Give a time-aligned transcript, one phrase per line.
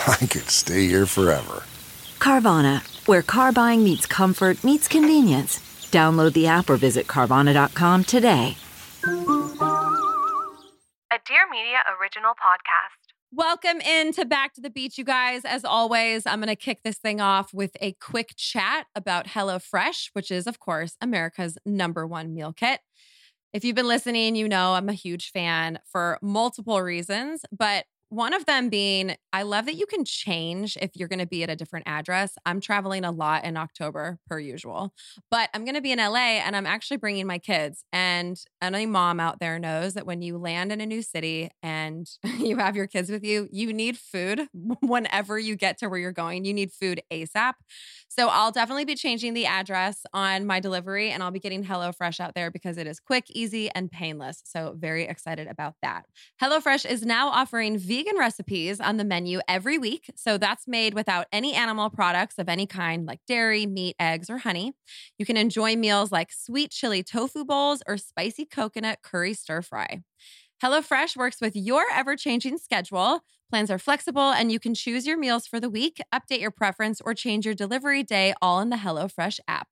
[0.06, 1.62] I could stay here forever.
[2.18, 5.58] Carvana, where car buying meets comfort, meets convenience.
[5.90, 8.56] Download the app or visit Carvana.com today.
[11.12, 13.12] A Dear Media original podcast.
[13.32, 15.44] Welcome into Back to the Beach, you guys.
[15.44, 20.10] As always, I'm going to kick this thing off with a quick chat about HelloFresh,
[20.14, 22.80] which is, of course, America's number one meal kit.
[23.52, 28.34] If you've been listening, you know I'm a huge fan for multiple reasons, but one
[28.34, 31.50] of them being, I love that you can change if you're going to be at
[31.50, 32.34] a different address.
[32.44, 34.92] I'm traveling a lot in October, per usual,
[35.30, 37.84] but I'm going to be in LA and I'm actually bringing my kids.
[37.92, 42.10] And any mom out there knows that when you land in a new city and
[42.38, 44.48] you have your kids with you, you need food
[44.80, 46.44] whenever you get to where you're going.
[46.44, 47.54] You need food ASAP.
[48.08, 52.18] So I'll definitely be changing the address on my delivery and I'll be getting HelloFresh
[52.18, 54.42] out there because it is quick, easy, and painless.
[54.44, 56.06] So very excited about that.
[56.42, 60.10] HelloFresh is now offering vegan recipes on the menu every week.
[60.16, 64.38] So that's made without any animal products of any kind like dairy, meat, eggs, or
[64.38, 64.72] honey.
[65.18, 70.02] You can enjoy meals like sweet chili tofu bowls or spicy coconut curry stir fry.
[70.62, 73.20] HelloFresh works with your ever changing schedule.
[73.48, 77.00] Plans are flexible and you can choose your meals for the week, update your preference,
[77.00, 79.68] or change your delivery day all in the HelloFresh app.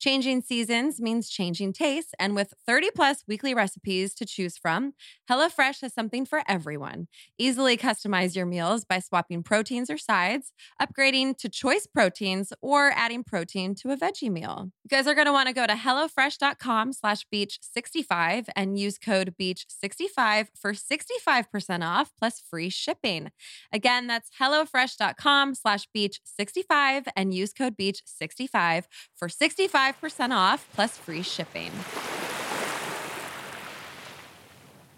[0.00, 4.94] Changing seasons means changing tastes, and with 30 plus weekly recipes to choose from,
[5.30, 7.06] HelloFresh has something for everyone.
[7.36, 13.22] Easily customize your meals by swapping proteins or sides, upgrading to choice proteins, or adding
[13.22, 14.70] protein to a veggie meal.
[14.84, 19.34] You guys are going to want to go to HelloFresh.com slash Beach65 and use code
[19.38, 23.32] Beach65 for 65% off plus free shipping.
[23.70, 28.84] Again, that's HelloFresh.com slash Beach65 and use code Beach65
[29.14, 29.89] for 65%
[30.32, 31.70] off plus free shipping.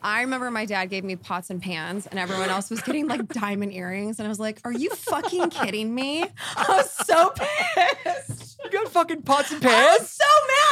[0.05, 3.29] I remember my dad gave me pots and pans, and everyone else was getting like
[3.33, 4.19] diamond earrings.
[4.19, 6.25] And I was like, Are you fucking kidding me?
[6.57, 8.59] I was so pissed.
[8.65, 9.75] You got fucking pots and pans?
[9.75, 10.25] I was so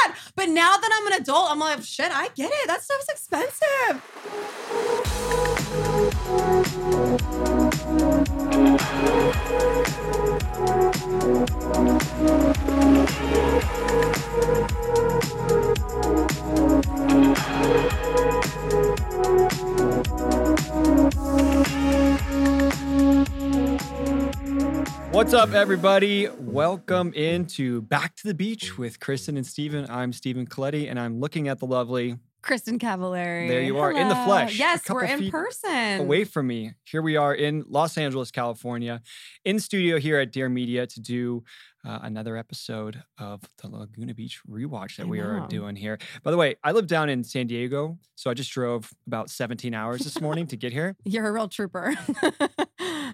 [0.07, 0.17] mad.
[0.35, 2.67] But now that I'm an adult, I'm like, Shit, I get it.
[2.67, 4.01] That stuff's expensive.
[25.11, 26.27] What's up, everybody?
[26.29, 29.85] Welcome into Back to the Beach with Kristin and Stephen.
[29.89, 33.47] I'm Stephen Colletti, and I'm looking at the lovely Kristin Cavallari.
[33.47, 35.99] There you are, in the flesh, Yes, we're in person.
[35.99, 36.73] away from me.
[36.85, 39.01] Here we are in Los Angeles, California,
[39.45, 41.43] in studio here at Dear Media to do
[41.85, 45.97] uh, another episode of the Laguna Beach rewatch that I we are doing here.
[46.23, 49.73] By the way, I live down in San Diego, so I just drove about 17
[49.73, 50.95] hours this morning to get here.
[51.05, 51.93] You're a real trooper.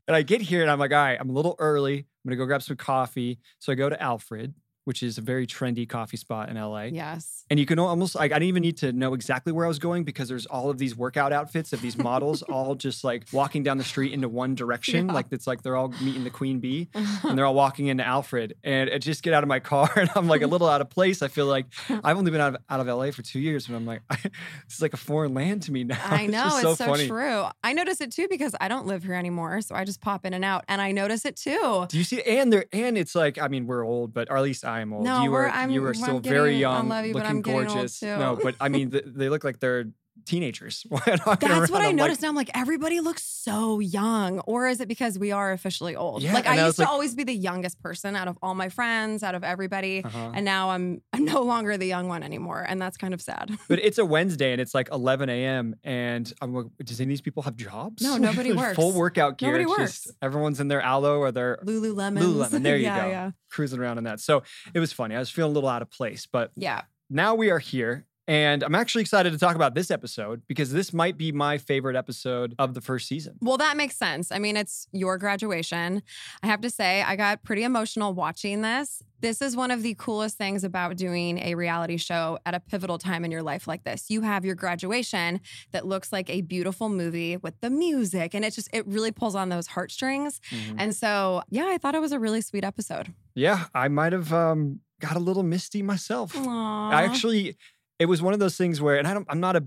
[0.07, 1.97] And I get here and I'm like, all right, I'm a little early.
[1.97, 3.39] I'm gonna go grab some coffee.
[3.59, 4.53] So I go to Alfred,
[4.87, 6.83] which is a very trendy coffee spot in LA.
[6.83, 7.43] yes.
[7.49, 9.79] And you can almost like I didn't even need to know exactly where I was
[9.79, 13.63] going because there's all of these workout outfits of these models all just like walking
[13.63, 15.07] down the street into one direction.
[15.07, 15.13] Yeah.
[15.13, 18.55] Like it's like they're all meeting the queen bee and they're all walking into Alfred.
[18.63, 20.89] And I just get out of my car and I'm like a little out of
[20.89, 21.21] place.
[21.21, 21.65] I feel like
[22.03, 24.31] I've only been out of, out of LA for two years, but I'm like, this
[24.75, 25.99] is like a foreign land to me now.
[26.03, 26.47] I know.
[26.47, 27.07] It's, so so, funny.
[27.07, 27.45] true.
[27.61, 29.61] I notice it too because I don't live here anymore.
[29.61, 31.85] So I just pop in and out and I notice it too.
[31.89, 32.21] Do you see?
[32.21, 34.93] And there, and it's like, I mean, we're old, but or at least I am
[34.93, 35.03] old.
[35.03, 37.35] No, you we're- I'm- you I'm still getting- very I young, love you, but looking
[37.37, 37.99] I'm getting old gorgeous.
[37.99, 38.17] too.
[38.17, 39.85] No, but I mean, th- they look like they're
[40.27, 40.85] teenagers.
[41.05, 41.43] That's what.
[41.43, 42.21] I I'm like, noticed.
[42.21, 44.39] now I'm like, everybody looks so young.
[44.41, 46.21] Or is it because we are officially old?
[46.21, 48.69] Yeah, like I used to like- always be the youngest person out of all my
[48.69, 50.03] friends, out of everybody.
[50.03, 50.31] Uh-huh.
[50.33, 52.63] And now I'm I'm no longer the young one anymore.
[52.67, 53.57] And that's kind of sad.
[53.69, 55.75] But it's a Wednesday and it's like 11 a.m.
[55.83, 58.01] And I'm like, does any of these people have jobs?
[58.03, 58.75] No, nobody works.
[58.75, 59.49] Full workout gear.
[59.49, 60.03] Nobody It's works.
[60.03, 62.19] just everyone's in their Alo or their Lululemon.
[62.19, 62.63] Lululemon.
[62.63, 63.09] There you yeah, go.
[63.09, 63.31] Yeah.
[63.49, 64.19] cruising around in that.
[64.19, 65.15] So it was funny.
[65.15, 66.81] I was feeling a little out of place, but Yeah.
[67.09, 68.05] now we are here.
[68.27, 71.95] And I'm actually excited to talk about this episode because this might be my favorite
[71.95, 73.37] episode of the first season.
[73.41, 74.33] Well, that makes sense.
[74.33, 76.03] I mean, it's your graduation.
[76.43, 79.01] I have to say, I got pretty emotional watching this.
[79.21, 82.97] This is one of the coolest things about doing a reality show at a pivotal
[82.97, 84.09] time in your life like this.
[84.09, 85.39] You have your graduation
[85.71, 89.35] that looks like a beautiful movie with the music, and it just, it really pulls
[89.35, 90.39] on those heartstrings.
[90.51, 90.75] Mhm.
[90.77, 93.13] And so, yeah, I thought it was a really sweet episode.
[93.33, 96.33] Yeah, I might have um, got a little misty myself.
[96.33, 96.93] Aww.
[96.93, 97.55] I actually,
[97.99, 99.65] it was one of those things where, and I don't, I'm not a,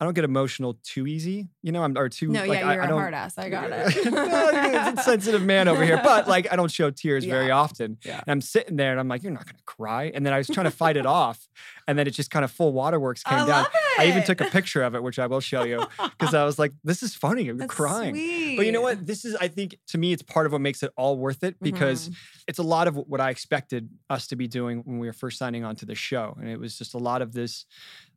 [0.00, 2.28] I don't get emotional too easy, you know, I'm or too.
[2.28, 3.38] no, like, yeah, I, you're I a don't, hard ass.
[3.38, 4.12] I got it.
[4.12, 7.98] No, it's a sensitive man over here, but like I don't show tears very often.
[8.04, 8.16] Yeah.
[8.18, 10.10] And I'm sitting there and I'm like, you're not gonna cry.
[10.12, 11.48] And then I was trying to fight it off,
[11.86, 13.66] and then it just kind of full waterworks came I down.
[13.98, 15.86] I even took a picture of it, which I will show you,
[16.18, 17.48] because I was like, this is funny.
[17.48, 18.14] I'm That's crying.
[18.16, 18.56] Sweet.
[18.56, 19.06] But you know what?
[19.06, 21.54] This is, I think, to me, it's part of what makes it all worth it
[21.62, 22.14] because Mhm.
[22.48, 25.38] it's a lot of what I expected us to be doing when we were first
[25.38, 26.36] signing on to the show.
[26.40, 27.66] And it was just a lot of this,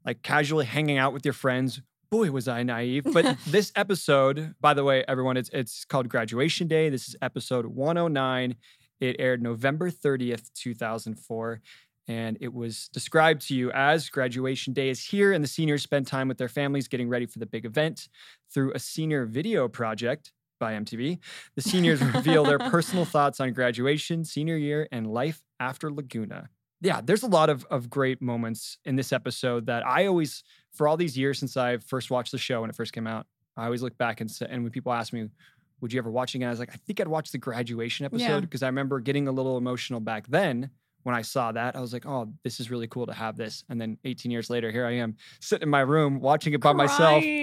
[0.07, 1.81] like casually hanging out with your friends.
[2.09, 3.03] Boy, was I naive.
[3.03, 6.89] But this episode, by the way, everyone, it's it's called Graduation Day.
[6.89, 8.55] This is episode 109.
[9.01, 11.61] It aired November 30th, 2004.
[12.07, 16.07] And it was described to you as graduation day is here, and the seniors spend
[16.07, 18.07] time with their families getting ready for the big event
[18.49, 21.19] through a senior video project by MTV.
[21.57, 26.47] The seniors reveal their personal thoughts on graduation, senior year, and life after Laguna.
[26.81, 30.87] Yeah, there's a lot of, of great moments in this episode that I always, for
[30.87, 33.25] all these years since I first watched the show when it first came out,
[33.55, 35.27] I always look back and say, and when people ask me,
[35.81, 36.47] would you ever watch it again?
[36.47, 39.31] I was like, I think I'd watch the graduation episode because I remember getting a
[39.31, 40.69] little emotional back then
[41.07, 41.77] when I saw that.
[41.77, 43.63] I was like, oh, this is really cool to have this.
[43.69, 46.73] And then 18 years later, here I am sitting in my room watching it by
[46.73, 47.23] myself.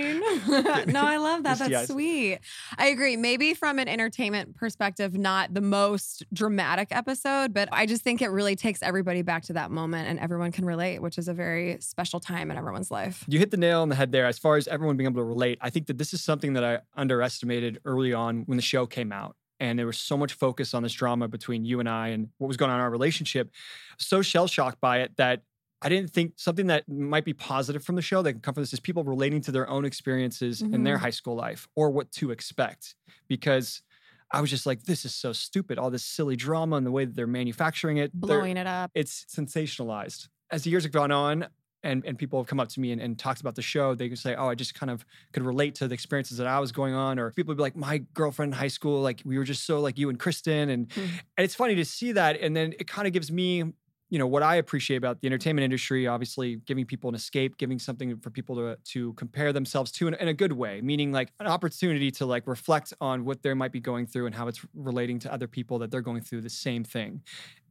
[0.87, 1.59] No, I love that.
[1.59, 1.89] That's eyes.
[1.89, 2.41] sweet.
[2.77, 3.17] I agree.
[3.17, 8.29] Maybe from an entertainment perspective, not the most dramatic episode, but I just think it
[8.29, 11.79] really takes everybody back to that moment and everyone can relate, which is a very
[11.81, 13.25] special time in everyone's life.
[13.27, 14.27] You hit the nail on the head there.
[14.27, 16.65] As far as everyone being able to relate, I think that this is something that
[16.65, 19.37] I underestimated early on when the show came out.
[19.61, 22.49] And there was so much focus on this drama between you and I and what
[22.49, 23.51] was going on in our relationship.
[23.99, 25.43] So shell shocked by it that
[25.83, 28.63] I didn't think something that might be positive from the show that can come from
[28.63, 31.01] this is people relating to their own experiences in their Mhm.
[31.01, 32.95] high school life or what to expect.
[33.29, 33.83] Because
[34.31, 35.79] I was just like, this is so stupid.
[35.79, 38.13] All this silly drama and the way that they're manufacturing it.
[38.13, 38.91] Blowing it up.
[38.95, 40.29] it's sensationalized.
[40.51, 41.47] As the years have gone on,
[41.85, 44.09] and, and people have come up to me and, and talked about the show, they
[44.09, 46.73] could say, Oh, I just kind of could relate to the experiences that I was
[46.73, 47.19] going on.
[47.19, 49.81] Or people would be like, My girlfriend in high school, like we were just so
[49.81, 50.71] like you and Kristin.
[50.71, 51.21] And, Mhm.
[51.37, 52.41] and it's funny to see that.
[52.41, 53.63] And then it kind of gives me,
[54.11, 57.79] you know, what I appreciate about the entertainment industry, obviously giving people an escape, giving
[57.79, 61.33] something for people to, to compare themselves to in, in a good way, meaning like
[61.41, 64.65] an opportunity to like reflect on what they might be going through and how it's
[64.75, 67.23] relating to other people that they're going through the same thing.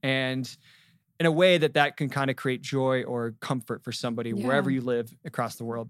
[0.01, 0.56] And
[1.19, 4.69] in a way that that can kind of create joy or comfort for somebody wherever
[4.69, 5.89] you live across the world.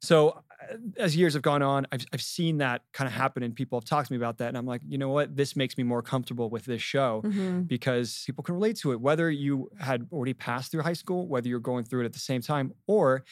[0.00, 3.54] So uh, as years have gone on, I've, I've seen that kind of happen and
[3.54, 4.48] people have talked to me about that.
[4.48, 5.34] And I'm like, you know what?
[5.34, 7.66] This makes me more comfortable with this show Mhm.
[7.66, 11.48] because people can relate to it, whether you had already passed through high school, whether
[11.48, 13.24] you're going through it at the same time, or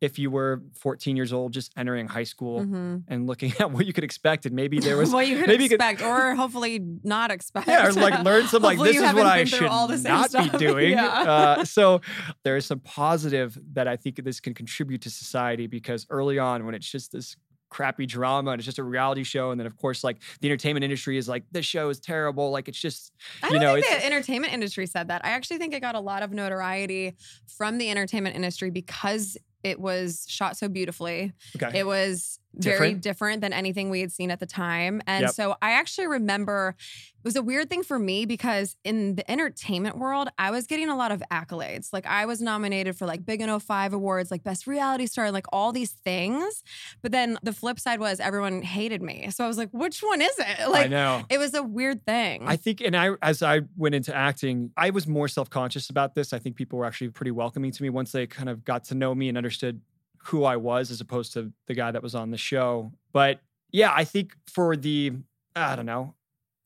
[0.00, 3.04] if you were 14 years old, just entering high school Mhm.
[3.08, 4.46] and looking at what you could expect.
[4.46, 7.68] And maybe there was what you could maybe you could- expect, or hopefully not expect.
[7.68, 10.32] yeah, or like learn some like this is what I should all the same not
[10.52, 10.90] be doing.
[10.92, 11.06] Yeah.
[11.06, 12.00] Uh, so
[12.44, 16.64] there is some positive that I think this can contribute to society because early on,
[16.64, 17.36] when it's just this
[17.68, 20.82] crappy drama and it's just a reality show, and then of course like the entertainment
[20.82, 23.86] industry is like this show is terrible, like it's just I you don't know think
[23.86, 25.24] the entertainment industry said that.
[25.24, 27.16] I actually think it got a lot of notoriety
[27.58, 31.32] from the entertainment industry because it was shot so beautifully.
[31.56, 31.78] okay.
[31.78, 33.02] It was very Different.
[33.02, 35.00] different than anything we had seen at the time.
[35.06, 35.30] And Yep.
[35.32, 36.74] so I actually remember
[37.16, 40.88] it was a weird thing for me because in the entertainment world, I was getting
[40.88, 41.92] a lot of accolades.
[41.92, 45.44] Like I was nominated for like Big and 05 awards, like best reality star, like
[45.52, 46.62] all these things.
[47.02, 49.28] But then the flip side was everyone hated me.
[49.30, 50.68] So I was like, which one is it?
[50.70, 51.22] Like I know.
[51.28, 52.44] it was a weird thing.
[52.46, 56.14] I think, and I, as I went into acting, I was more self conscious about
[56.14, 56.32] this.
[56.32, 58.94] I think people were actually pretty welcoming to me once they kind of got to
[58.94, 59.80] know me and understood
[60.24, 62.92] who I was as opposed to the guy that was on the show.
[63.12, 63.40] But
[63.72, 65.12] yeah, I think for the,
[65.56, 66.14] I don't know,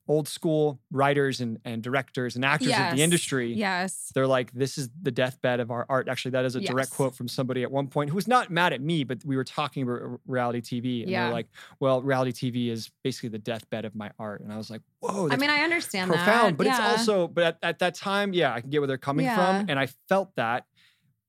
[0.07, 3.53] old school writers and, and directors and actors of the industry.
[3.53, 4.11] Yes.
[4.13, 6.07] They're like, this is the deathbed of our art.
[6.07, 8.71] Actually, that is a direct quote from somebody at one point who was not mad
[8.71, 11.01] at me, but we were talking about reality TV.
[11.01, 11.23] And Yeah.
[11.23, 11.47] they're like,
[11.79, 14.41] well, reality TV is basically the deathbed of my art.
[14.41, 16.53] And I was like, whoa, I mean, I understand profound.
[16.53, 16.57] that.
[16.57, 16.91] But yeah.
[16.93, 19.35] it's also, but at, at that time, yeah, I can get where they're coming Yeah.
[19.61, 19.69] from.
[19.69, 20.65] And I felt that.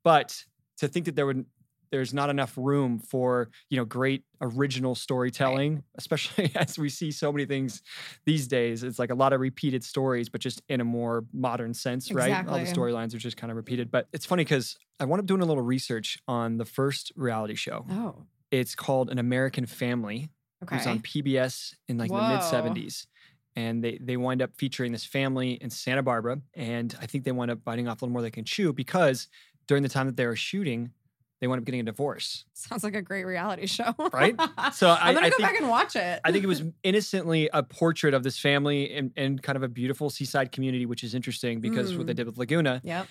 [0.04, 0.44] But
[0.78, 1.46] to think that there would,
[1.90, 7.32] there's not enough room for you know great original storytelling especially as we see so
[7.32, 7.82] many things
[8.24, 8.82] these days.
[8.82, 12.46] It's like a lot of repeated stories but just in a more modern sense right?
[12.46, 13.90] All the storylines are just kind of repeated.
[13.90, 17.54] But it's funny because i wound up doing a little research on the first reality
[17.54, 17.84] show.
[17.90, 18.14] Oh,
[18.50, 20.30] it's called an american family.
[20.62, 23.06] It was on pbs in like the mid 70s
[23.56, 27.32] and they they wind up featuring this family in santa barbara and i think they
[27.32, 29.28] wind up biting off a little more they can chew because
[29.66, 30.90] during the time that they were shooting
[31.40, 33.94] they wound up getting a divorce Sounds like a great reality show.
[34.12, 34.34] Right?
[34.72, 36.20] So I- I'm gonna I go think- back and watch it.
[36.24, 39.68] I think it was innocently a portrait of this family and, in kind of a
[39.68, 42.16] beautiful seaside community, which is interesting because what they Mm.
[42.16, 42.80] did with Laguna.
[42.84, 43.06] Yep.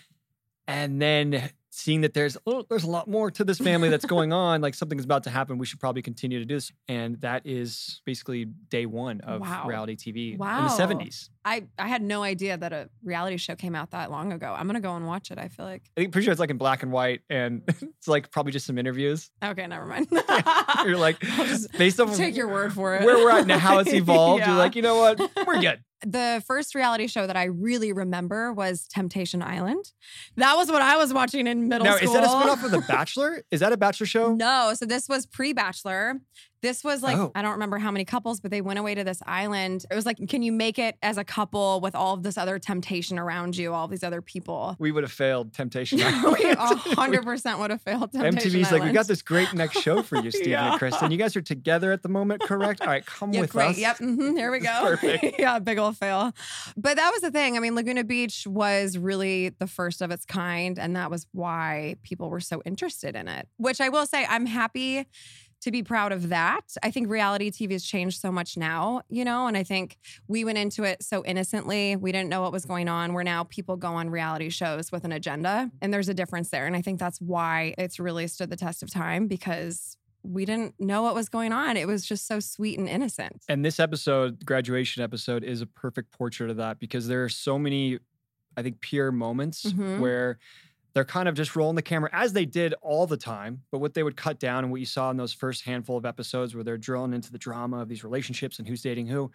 [0.68, 4.32] And then seeing that there's oh, there's a lot more to this family that's going
[4.46, 5.58] on, like something's about to happen.
[5.58, 6.72] We should probably continue to do this.
[6.88, 9.68] And that is basically day one of Wow.
[9.68, 11.30] reality TV in the 70s.
[11.44, 14.56] I I had no idea that a reality show came out that long ago.
[14.58, 15.38] I'm gonna go and watch it.
[15.38, 15.84] I feel like.
[15.98, 18.66] I think pretty sure it's like in black and white, and it's like probably just
[18.66, 19.30] some interviews.
[19.44, 20.08] Okay, never mind.
[20.86, 21.20] You're like,
[21.78, 23.04] based of take your word for it.
[23.04, 25.84] where we're at now, how it's evolved, you're like, you know what, we're good.
[26.02, 29.92] The first reality show that I really remember was Temptation Island.
[30.36, 32.14] That was what I was watching in middle Now, school.
[32.14, 33.44] Now, is that a spinoff of The Bachelor?
[33.52, 34.36] Is that a Bachelor show?
[34.36, 36.22] No, so this was pre-bachelor.
[36.66, 37.32] This was like Oh.
[37.36, 39.86] I don't remember how many couples, but they went away to this island.
[39.92, 42.58] It was like, can you make it as a couple with all of this other
[42.58, 44.76] temptation around you, all these other people?
[44.80, 46.80] We would have failed Temptation we Island.
[46.98, 50.18] hundred percent would have failed Temptation MTV's like, we got this great next show for
[50.18, 50.72] you, Stephen Yeah.
[50.72, 51.12] and Kristin.
[51.12, 52.82] You guys are together at the moment, correct?
[52.82, 53.70] All right, come Yeah, with great.
[53.70, 53.78] us.
[53.78, 53.98] Yep.
[54.00, 54.80] mhm, Here we go.
[54.82, 55.36] perfect.
[55.40, 56.32] yeah, big old fail.
[56.76, 57.58] But that was the thing.
[57.58, 60.80] I mean, Laguna Beach was really the first of its kind.
[60.80, 64.46] And that was why people were so interested in it, which I will say, I'm
[64.48, 65.06] happy
[65.66, 66.62] to be proud of that.
[66.82, 70.46] I think reality TV has changed so much now, you know, and I think we
[70.46, 71.96] went into it so innocently.
[71.96, 73.14] We didn't know what was going on.
[73.14, 76.68] Where now people go on reality shows with an agenda, and there's a difference there.
[76.68, 80.76] And I think that's why it's really stood the test of time because we didn't
[80.80, 81.78] know what was going on.
[81.78, 83.44] It was just so sweet and innocent.
[83.50, 87.60] And this episode, graduation episode, is a perfect portrait of that because there are so
[87.60, 88.00] many,
[88.56, 90.00] I think, pure moments Mhm.
[90.00, 90.38] where
[90.96, 93.62] they're kind of just rolling the camera as they did all the time.
[93.70, 96.06] But what they would cut down and what you saw in those first handful of
[96.06, 99.30] episodes where they're drilling into the drama of these relationships and who's dating who.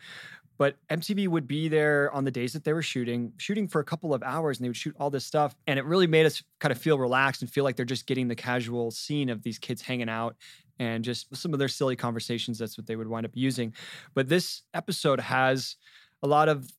[0.56, 3.84] But MTV would be there on the days that they were shooting, shooting for a
[3.84, 5.54] couple of hours, and they would shoot all this stuff.
[5.66, 8.28] And it really made us kind of feel relaxed and feel like they're just getting
[8.28, 10.36] the casual scene of these kids hanging out
[10.78, 12.58] and just some of their silly conversations.
[12.58, 13.74] That's what they would wind up using.
[14.14, 15.76] But this episode has
[16.22, 16.70] a lot of,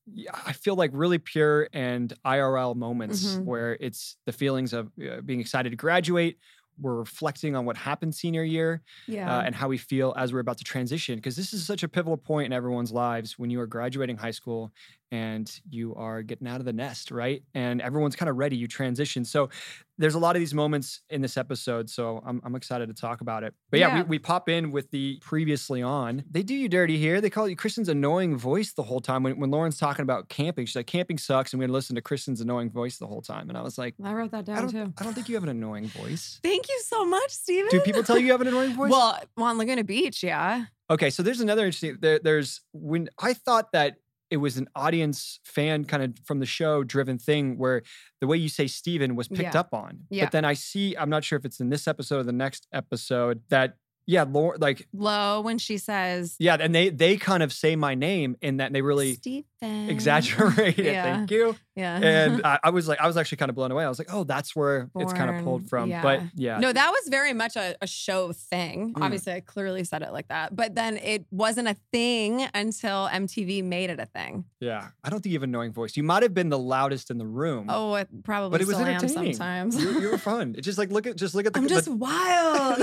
[0.46, 3.46] I feel like, really pure and IRL moments Mhm.
[3.46, 6.38] where it's the feelings of uh, being excited to graduate.
[6.80, 9.38] We're reflecting on what happened senior year Yeah.
[9.38, 11.16] uh, and how we feel as we're about to transition.
[11.16, 14.32] Because this is such a pivotal point in everyone's lives when you are graduating high
[14.32, 14.72] school
[15.12, 17.44] and you are getting out of the nest, right?
[17.54, 19.26] And everyone's kind of ready, you transition.
[19.26, 19.50] So
[19.98, 21.90] there's a lot of these moments in this episode.
[21.90, 23.54] So I'm, I'm excited to talk about it.
[23.70, 24.04] But yeah, Yeah.
[24.04, 26.24] We, we pop in with the previously on.
[26.32, 27.20] They do you dirty here.
[27.20, 29.22] They call you Kristin's annoying voice the whole time.
[29.24, 31.52] When, when Lauren's talking about camping, she's like, camping sucks.
[31.52, 33.50] And we're going to listen to Kristin's annoying voice the whole time.
[33.50, 34.94] And I was like, I wrote that down don't, too.
[34.98, 36.40] I don't think you have an annoying voice.
[36.44, 37.70] Thank you so much, Stephen.
[37.70, 38.90] Do people tell you you have an annoying voice?
[38.90, 40.66] Well, on Laguna Beach, yeah.
[40.90, 41.98] Okay, so there's another interesting.
[42.02, 43.96] There, there's when I thought that
[44.32, 47.84] it was an audience fan kind of from the show driven thing where
[48.22, 49.60] the way you say Stephen was picked Yeah.
[49.60, 50.06] up on.
[50.10, 50.26] Yeah.
[50.26, 52.66] But then I see, I'm not sure if it's in this episode or the next
[52.74, 53.76] episode that
[54.08, 57.94] yeah, Lauren, like Lo when she says, yeah, and they they kind of say my
[57.94, 59.46] name in that they really Stephen.
[59.62, 60.86] Exaggerate it.
[60.92, 61.04] Yeah.
[61.16, 61.56] Thank you.
[61.76, 61.98] Yeah.
[61.98, 63.86] And I, I was like, I was actually kind of blown away.
[63.86, 65.90] I was like, oh, that's where it's kind of pulled from.
[65.90, 66.02] yeah.
[66.02, 68.94] But yeah, No, that was very much a, a show thing.
[68.94, 69.02] Mm.
[69.04, 70.56] Obviously, I clearly said it like that.
[70.56, 74.44] But then it wasn't a thing until MTV made it a thing.
[74.60, 75.96] yeah, I don't think you have an annoying voice.
[75.96, 77.68] You might have been the loudest in the room.
[77.70, 79.34] Oh, it probably but it was entertaining.
[79.34, 79.82] sometimes.
[79.82, 80.56] You, you were fun.
[80.58, 82.80] It's just like look at just look at the I'm the- just wild.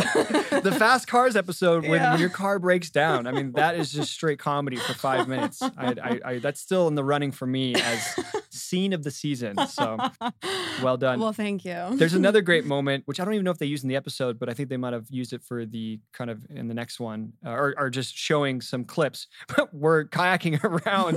[0.62, 2.12] the fast cars episode when, Yeah.
[2.12, 3.26] when your car breaks down.
[3.26, 5.61] I mean, that is just straight comedy for five minutes.
[5.62, 5.70] I,
[6.02, 8.14] I, I, that's still in the running for me as
[8.50, 9.56] scene of the season.
[9.68, 9.96] So
[10.82, 11.18] well done.
[11.18, 11.87] Well, thank you.
[11.92, 14.38] There's another great moment, which I don't even know if they used in the episode,
[14.38, 17.00] but I think they might have used it for the kind of in the next
[17.00, 19.28] one, uh, or, or just showing some clips.
[19.72, 21.16] We're kayaking around,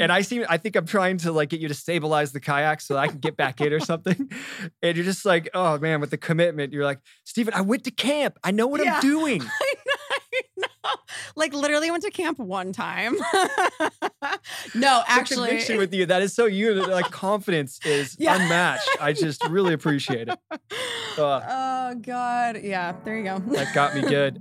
[0.00, 0.44] and I see.
[0.48, 3.08] I think I'm trying to like get you to stabilize the kayak so that I
[3.08, 4.30] can get back in or something.
[4.84, 7.90] And you're just like, oh man, with the commitment, you're like, Stephen, I went to
[7.90, 8.38] camp.
[8.44, 8.94] I know what Yeah.
[8.94, 9.42] I'm doing.
[11.36, 13.16] Like literally went to camp one time.
[14.74, 16.06] no, actually, conviction with you.
[16.06, 16.74] That is so you.
[16.74, 18.36] Like confidence is Yeah.
[18.40, 18.88] unmatched.
[19.00, 20.38] I just really appreciate it.
[21.18, 22.94] Uh, oh god, yeah.
[23.04, 23.38] There you go.
[23.54, 24.40] that got me good.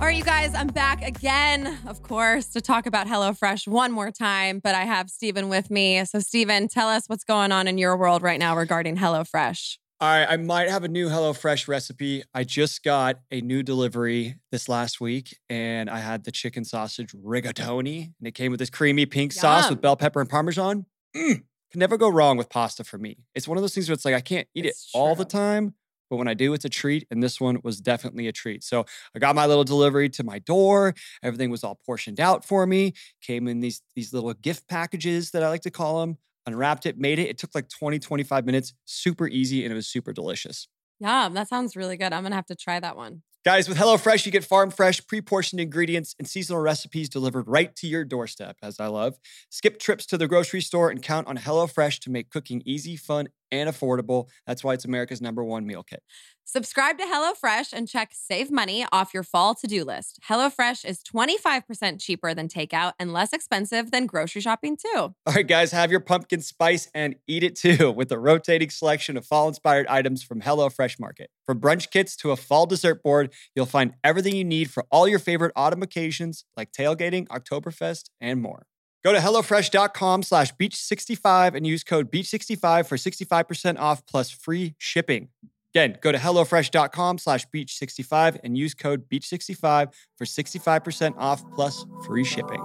[0.00, 4.12] All right, you guys, I'm back again, of course, to talk about HelloFresh one more
[4.12, 6.04] time, but I have Stephen with me.
[6.04, 9.76] So, Stephen, tell us what's going on in your world right now regarding HelloFresh.
[10.00, 12.22] All right, I might have a new HelloFresh recipe.
[12.32, 17.10] I just got a new delivery this last week, and I had the chicken sausage
[17.12, 20.86] rigatoni, and it came with this creamy pink sauce with bell pepper and parmesan.
[21.16, 23.24] Mm, can never go wrong with pasta for me.
[23.34, 25.24] It's one of those things where it's like I can't eat It's it all the
[25.24, 25.74] time,
[26.10, 27.04] but when I do, it's a treat.
[27.10, 28.62] And this one was definitely a treat.
[28.62, 28.84] So
[29.16, 30.94] I got my little delivery to my door.
[31.24, 32.92] Everything was all portioned out for me.
[33.20, 36.18] Came in these these little gift packages that I like to call them.
[36.48, 37.28] Unwrapped it, made it.
[37.28, 38.72] It took like 20, 25 minutes.
[38.86, 40.66] Super easy, and it was super delicious.
[40.98, 42.14] Yeah, that sounds really good.
[42.14, 43.22] I'm going to have to try that one.
[43.44, 47.76] Guys, with HelloFresh, you get farm fresh, pre portioned ingredients and seasonal recipes delivered right
[47.76, 49.18] to your doorstep, as I love.
[49.50, 53.28] Skip trips to the grocery store and count on HelloFresh to make cooking easy, fun,
[53.50, 54.28] and affordable.
[54.46, 56.02] That's why it's America's number one meal kit.
[56.44, 60.18] Subscribe to HelloFresh and check Save Money off your fall to do list.
[60.26, 64.96] HelloFresh is 25% cheaper than takeout and less expensive than grocery shopping, too.
[64.96, 69.18] All right, guys, have your pumpkin spice and eat it too with a rotating selection
[69.18, 71.28] of fall inspired items from HelloFresh Market.
[71.44, 75.06] From brunch kits to a fall dessert board, you'll find everything you need for all
[75.06, 78.64] your favorite autumn occasions like tailgating, Oktoberfest, and more.
[79.04, 85.28] Go to HelloFresh.com slash Beach65 and use code Beach65 for 65% off plus free shipping.
[85.74, 92.24] Again, go to HelloFresh.com slash Beach65 and use code Beach65 for 65% off plus free
[92.24, 92.60] shipping.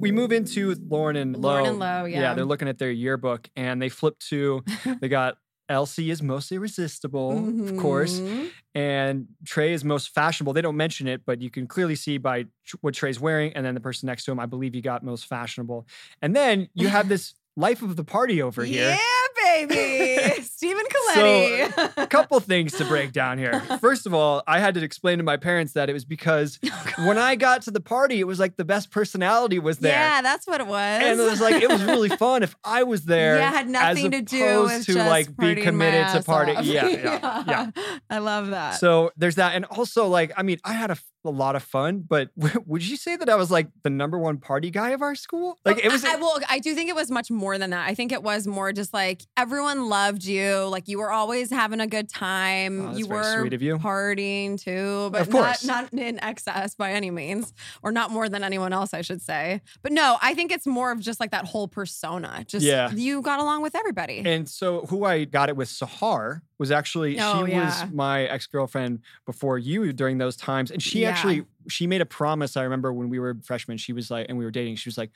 [0.00, 1.50] We move into Lauren and Lo.
[1.50, 2.34] Lauren and Lo, yeah.
[2.34, 4.64] they're looking at their yearbook and they flip to,
[5.00, 7.30] they got LC is mostly resistible,
[7.68, 8.50] of course, Mhm.
[8.74, 10.52] and Trey is most fashionable.
[10.52, 12.46] They don't mention it, but you can clearly see by
[12.82, 13.52] what Trey's wearing.
[13.54, 15.86] And then the person next to him, I believe you got most fashionable.
[16.22, 18.90] And then you have this life of the party over here.
[18.90, 20.42] Yeah, baby.
[20.56, 21.74] Stephen Colletti.
[21.74, 23.60] So, a couple things to break down here.
[23.80, 27.06] First of all, I had to explain to my parents that it was because oh,
[27.06, 29.92] when I got to the party, it was like the best personality was there.
[29.92, 31.02] Yeah, that's what it was.
[31.02, 33.36] And it was like it was really fun if I was there.
[33.36, 36.52] Yeah, had nothing to do with to like be committed to party.
[36.52, 36.64] off.
[36.64, 37.70] Yeah, yeah, yeah.
[38.08, 38.76] I love that.
[38.76, 40.96] So there's that, and also like I mean, I had a
[41.30, 42.30] lot of fun, but
[42.66, 45.58] would you say that I was like the number one party guy of our school?
[45.64, 46.04] Like it oh, was.
[46.04, 47.86] I, I, well, I do think it was much more than that.
[47.88, 50.45] I think it was more just like everyone loved you.
[50.70, 52.88] Like you were always having a good time.
[52.88, 53.78] Oh, you were you.
[53.78, 55.64] partying too, but Of course.
[55.64, 59.22] not not in excess by any means, or not more than anyone else, I should
[59.22, 59.60] say.
[59.82, 62.44] But no, I think it's more of just like that whole persona.
[62.46, 62.90] Just Yeah.
[62.92, 64.22] you got along with everybody.
[64.24, 67.64] And so who I got it with Sahar was actually Oh, she yeah.
[67.84, 71.10] was my ex-girlfriend before you during those times and she Yeah.
[71.10, 74.38] actually she made a promise I remember when we were freshmen she was like and
[74.38, 75.10] we were dating she was like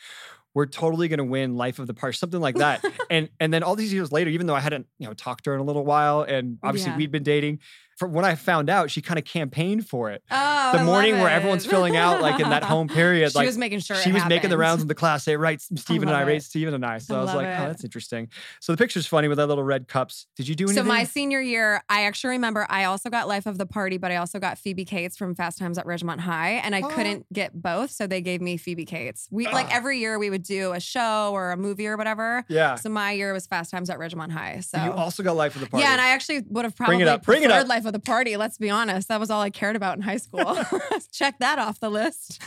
[0.54, 3.62] we're totally going to win life of the party something like that and and then
[3.62, 5.64] all these years later even though I hadn't you know talked to her in a
[5.64, 6.96] little while and obviously Yeah.
[6.96, 7.60] we'd been dating
[8.00, 11.28] from when I found out she kind of campaigned for it oh, the morning where
[11.28, 14.24] everyone's filling out like in that home period She like was making sure she was
[14.24, 15.24] making the rounds in the class.
[15.24, 16.42] Say, right, Stephen and I, right.
[16.42, 16.96] Stephen and I.
[16.96, 17.58] So I I, was like, oh, it.
[17.60, 18.28] oh, that's interesting.
[18.60, 20.26] So the picture's funny with that little red cups.
[20.34, 20.84] Did you do anything?
[20.84, 24.10] So my senior year, I actually remember I also got Life of the Party, but
[24.10, 26.88] I also got Phoebe Cates from Fast Times at Ridgemont High, and I Oh.
[26.88, 29.28] couldn't get both, so they gave me Phoebe Cates.
[29.30, 29.76] We like ah.
[29.76, 32.46] every year we would do a show or a movie or whatever.
[32.48, 32.76] yeah.
[32.76, 34.60] So my year was Fast Times at Ridgemont High.
[34.60, 35.84] So you also got life of the party.
[35.84, 37.68] yeah, and I actually would have probably Bring it up, bring it up.
[37.68, 38.36] Life of the Party.
[38.36, 40.56] Let's be honest, that was all I cared about in high school.
[41.12, 42.42] Check that off the list.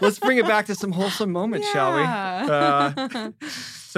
[0.00, 2.02] Let's bring it back to some wholesome moments, shall we?
[2.02, 3.30] Uh, Yeah.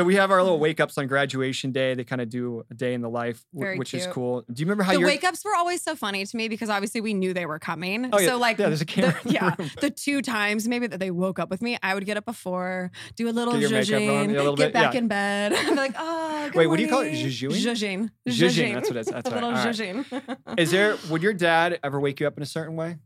[0.00, 0.62] so we have our little mm-hmm.
[0.62, 1.92] wake ups on graduation day.
[1.92, 4.44] They kind of do a day in the life, Very which is cool.
[4.50, 7.02] Do you remember how the wake ups were always so funny to me because obviously
[7.02, 8.08] we knew they were coming.
[8.10, 8.28] Oh, yeah.
[8.28, 11.10] So like Yeah, there's a camera the- the yeah, the two times maybe that they
[11.10, 13.94] woke up with me, I would get up before, do a little Get your makeup
[13.94, 14.98] on, zhuzhing, yeah, get bit, back yeah.
[14.98, 15.52] in bed.
[15.56, 17.12] I'm like, oh, Wait, what do you call it?
[17.12, 17.50] morning." Zhuzhing?
[17.50, 18.10] Zhuzhing.
[18.26, 19.06] Zhuzhing, that's what it is.
[19.06, 19.66] That's a little right.
[19.68, 20.58] zhuzhing.
[20.58, 20.96] is there?
[21.10, 22.96] Would your dad ever wake you up in a certain way?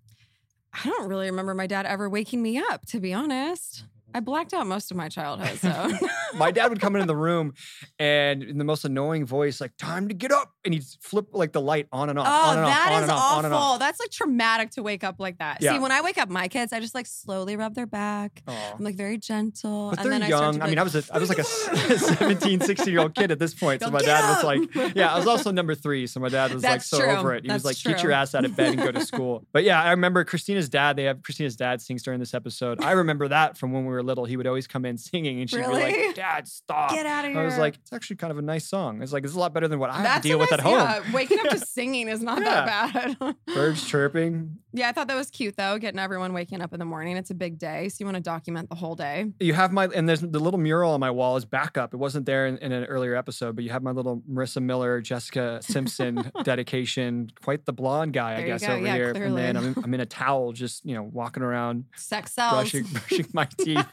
[0.72, 3.85] I don't really remember my dad ever waking me up, to be honest.
[4.14, 5.90] I blacked out most of my childhood, so
[6.35, 7.55] My dad would come into the room
[7.98, 10.53] and in the most annoying voice, like, time to get up.
[10.64, 13.03] And he'd flip like the light on and off, Oh, on and that on is
[13.03, 13.53] and off, off.
[13.53, 13.79] awful.
[13.79, 15.59] That's like traumatic to wake up like that.
[15.61, 15.74] Yeah.
[15.74, 18.42] See, when I wake up my kids, I just like slowly rub their back.
[18.48, 18.74] Aw.
[18.79, 19.90] I'm like very gentle.
[19.90, 20.55] But and they're then I young.
[20.59, 21.44] to I, mean, like, I was a, I was like a
[21.98, 23.83] 17, 16 year old kid at this point.
[23.83, 26.07] So my "Get dad was like, yeah, I was also number three.
[26.07, 27.11] So my dad was like so true.
[27.11, 27.44] over it.
[27.44, 29.46] He was like, That's get your ass out of bed and go to school.
[29.53, 30.96] But yeah, I remember Christina's dad.
[30.96, 32.83] They have Christina's dad sings during this episode.
[32.83, 35.51] I remember that from when we were little, he would always come in singing, and
[35.51, 37.40] she'd be like, "Dad, stop!" Get out of here.
[37.40, 39.53] I was like, "It's actually kind of a nice song." It's like it's a lot
[39.55, 40.75] better than what I have to deal a with nice- at home.
[40.75, 43.37] Yeah, waking up to singing is not that bad.
[43.55, 44.59] Birds chirping.
[44.77, 47.17] Yeah, I thought that was cute though, getting everyone waking up in the morning.
[47.17, 49.27] It's a big day, so you want to document the whole day.
[49.39, 51.95] You have my and there's the little mural on my wall is backup.
[51.95, 55.01] It wasn't there in, in an earlier episode, but you have my little Marisa Miller,
[55.01, 57.31] Jessica Simpson dedication.
[57.43, 59.13] Quite the blonde guy, There I guess, over Yeah, here.
[59.13, 59.57] And then.
[59.57, 62.55] I'm in, I'm in a towel, just you know, walking around, Sex sells.
[62.73, 63.87] brushing, brushing my teeth.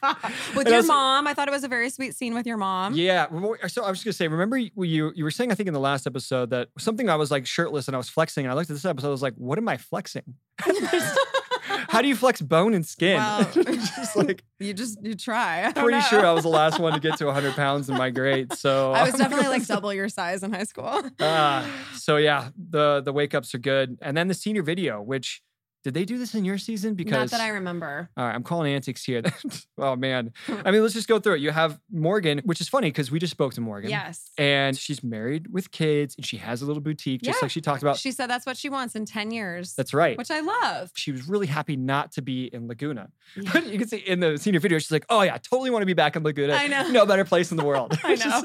[0.56, 2.58] with And your also- mom, I thought it was a very sweet scene with your
[2.58, 2.96] mom.
[2.96, 3.28] Yeah.
[3.68, 5.80] So I was just gonna say, remember you you were saying I think in the
[5.80, 8.70] last episode that something I was like shirtless and I was flexing, and I looked
[8.70, 10.24] at this episode, I was like, what am I flexing?
[11.90, 13.18] How do you flex bone and skin?
[13.18, 15.66] Well, just like you just you try.
[15.66, 16.26] I pretty sure.
[16.26, 18.54] I was the last one to get to 100 pounds in my grade.
[18.54, 21.02] So I was definitely like double your size in high school.
[21.20, 25.42] Ah, so yeah, the the wake ups are good, and then the senior video, which
[25.84, 26.94] did they do this in your season?
[26.94, 28.10] Because Not that I remember.
[28.16, 29.22] all right, I'm calling antics here.
[29.78, 30.32] oh man,
[30.66, 31.42] I mean, let's just go through it.
[31.42, 33.90] You have Morgan, which is funny because we just spoke to Morgan.
[33.90, 34.30] Yes.
[34.38, 37.46] And she's married with kids, and she has a little boutique, just Yeah.
[37.46, 37.98] like she talked about.
[37.98, 39.74] She said that's what she wants in 10 years.
[39.74, 40.18] That's right.
[40.18, 40.92] Which I love.
[40.96, 43.10] she was really happy not to be in Laguna.
[43.54, 45.82] But you can see in the senior video, she's like, "Oh yeah, I totally want
[45.84, 46.54] to be back in Laguna.
[46.54, 46.90] I know.
[46.90, 48.42] no better place in the world." I know.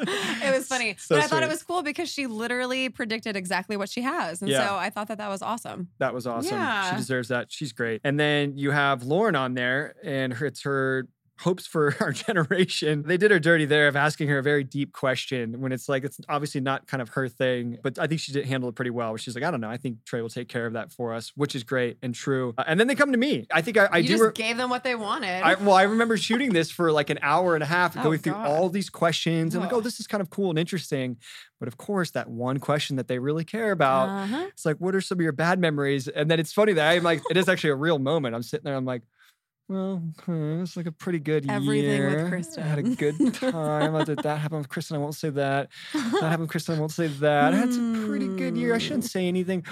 [0.46, 0.94] it was funny.
[0.98, 4.40] so but I thought it was cool because she literally predicted exactly what she has.
[4.42, 4.66] And Yeah.
[4.68, 5.88] so I thought that that was awesome.
[5.98, 6.56] That was awesome.
[6.56, 6.90] Yeah.
[6.90, 7.50] She deserves that.
[7.50, 8.00] She's great.
[8.04, 11.08] And then you have Lauren on there, and it's her
[11.40, 13.02] hopes for our generation.
[13.06, 16.04] They did her dirty there of asking her a very deep question when it's like
[16.04, 18.90] it's obviously not kind of her thing, but I think she did handle it pretty
[18.90, 19.10] well.
[19.10, 21.12] Where she's like, I don't know, I think Trey will take care of that for
[21.12, 22.54] us, which is great and true.
[22.56, 23.46] Uh, and then they come to me.
[23.52, 24.12] I think I, I you do.
[24.14, 25.42] just re- gave them what they wanted.
[25.42, 28.18] I, well, I remember shooting this for like an hour and a half, Oh, going
[28.18, 28.46] through God.
[28.46, 31.16] all these questions, and like, oh, this is kind of cool and interesting.
[31.58, 34.46] But of course, that one question that they really care about Uh-huh.
[34.48, 36.06] it's like, what are some of your bad memories?
[36.08, 38.34] And then it's funny that I'm like, it is actually a real moment.
[38.34, 39.02] I'm sitting there, I'm like,
[39.68, 42.42] well, hmm, it's like a pretty good Everything with year.
[42.58, 43.96] I had a good time.
[43.96, 44.94] I did that happen with Kristin.
[44.94, 45.70] I won't say that.
[45.92, 46.76] That happened with Kristin.
[46.76, 47.52] I won't say that.
[47.52, 48.74] I had a pretty good year.
[48.74, 49.64] I shouldn't say anything.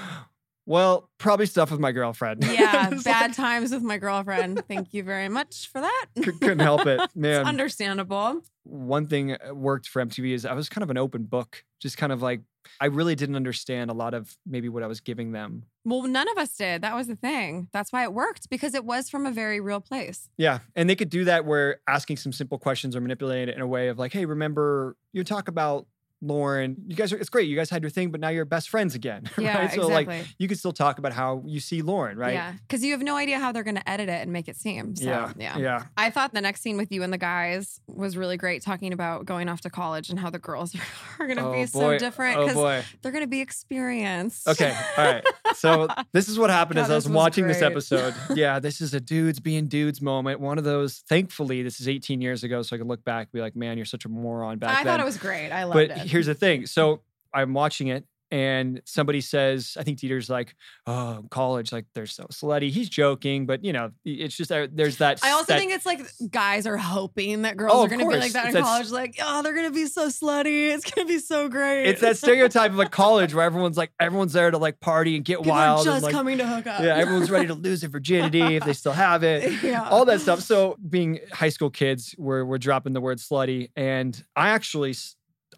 [0.67, 2.45] Well, probably stuff with my girlfriend.
[2.45, 4.63] yeah, bad like, times with my girlfriend.
[4.67, 6.07] Thank you very much for that.
[6.17, 7.45] c- couldn't help it, It's man.
[7.47, 8.41] understandable.
[8.63, 11.99] one thing uh, worked for MTV is I was kind of an open book, just
[11.99, 12.41] kind of like
[12.81, 15.65] I really didn't understand a lot of maybe what I was giving them.
[15.85, 16.81] Well, none of us did.
[16.81, 17.69] That was the thing.
[17.75, 20.31] That's why it worked because it was from a very real place.
[20.39, 23.61] Yeah, and they could do that where asking some simple questions or manipulating it in
[23.61, 25.87] a way of like, hey, remember you talk about
[26.21, 26.77] Lauren.
[26.87, 27.49] You guys are it's great.
[27.49, 29.29] You guys had your thing, but now you're best friends again.
[29.39, 29.73] Yeah, right?
[29.73, 32.33] So like you could still talk about how you see Lauren, right?
[32.35, 32.53] Yeah.
[32.67, 34.97] Because you have no idea how they're going to edit it and make it seem.
[34.97, 35.33] So, yeah.
[35.37, 35.59] yeah.
[35.59, 35.85] Yeah.
[35.99, 39.27] I thought the next scene with you and the guys was really great, talking about
[39.27, 40.75] going off to college and how the girls
[41.19, 42.85] are going to Oh, be so different Oh because boy.
[43.03, 44.49] they're going to be experienced.
[44.49, 44.75] Okay.
[44.97, 45.25] All right.
[45.55, 48.15] So this is what happened God, as I was was watching this episode.
[48.35, 50.41] Yeah, this is a dudes being dudes moment.
[50.41, 51.05] One of those.
[51.09, 53.77] Thankfully, this is 18 years ago, so I can look back and be like, man,
[53.77, 54.87] you're such a moron back I then.
[54.87, 55.51] thought it was great.
[55.51, 55.89] I loved but it.
[55.91, 56.67] But here's the thing.
[56.67, 60.55] So I'm watching it and somebody says, I think Dieter's like,
[60.87, 62.71] oh, college, like they're so slutty.
[62.71, 65.21] He's joking, but you know, it's just uh, there's that.
[65.23, 68.09] I also that- think it's like guys are hoping that girls Oh, are going to
[68.09, 68.91] be like that in That's- college.
[68.91, 70.71] Like, oh, they're going to be so slutty.
[70.75, 71.87] It's going to be so great.
[71.87, 75.25] it's that stereotype of a college where everyone's like, everyone's there to like party and
[75.25, 75.87] get wild.
[75.87, 76.81] are and, just like, coming to hook up.
[76.83, 79.53] yeah, everyone's ready to lose their virginity if they still have it.
[79.65, 79.89] Yeah.
[79.89, 80.41] All that stuff.
[80.41, 84.95] So being high school kids, we're we're dropping the word slutty, and I actually.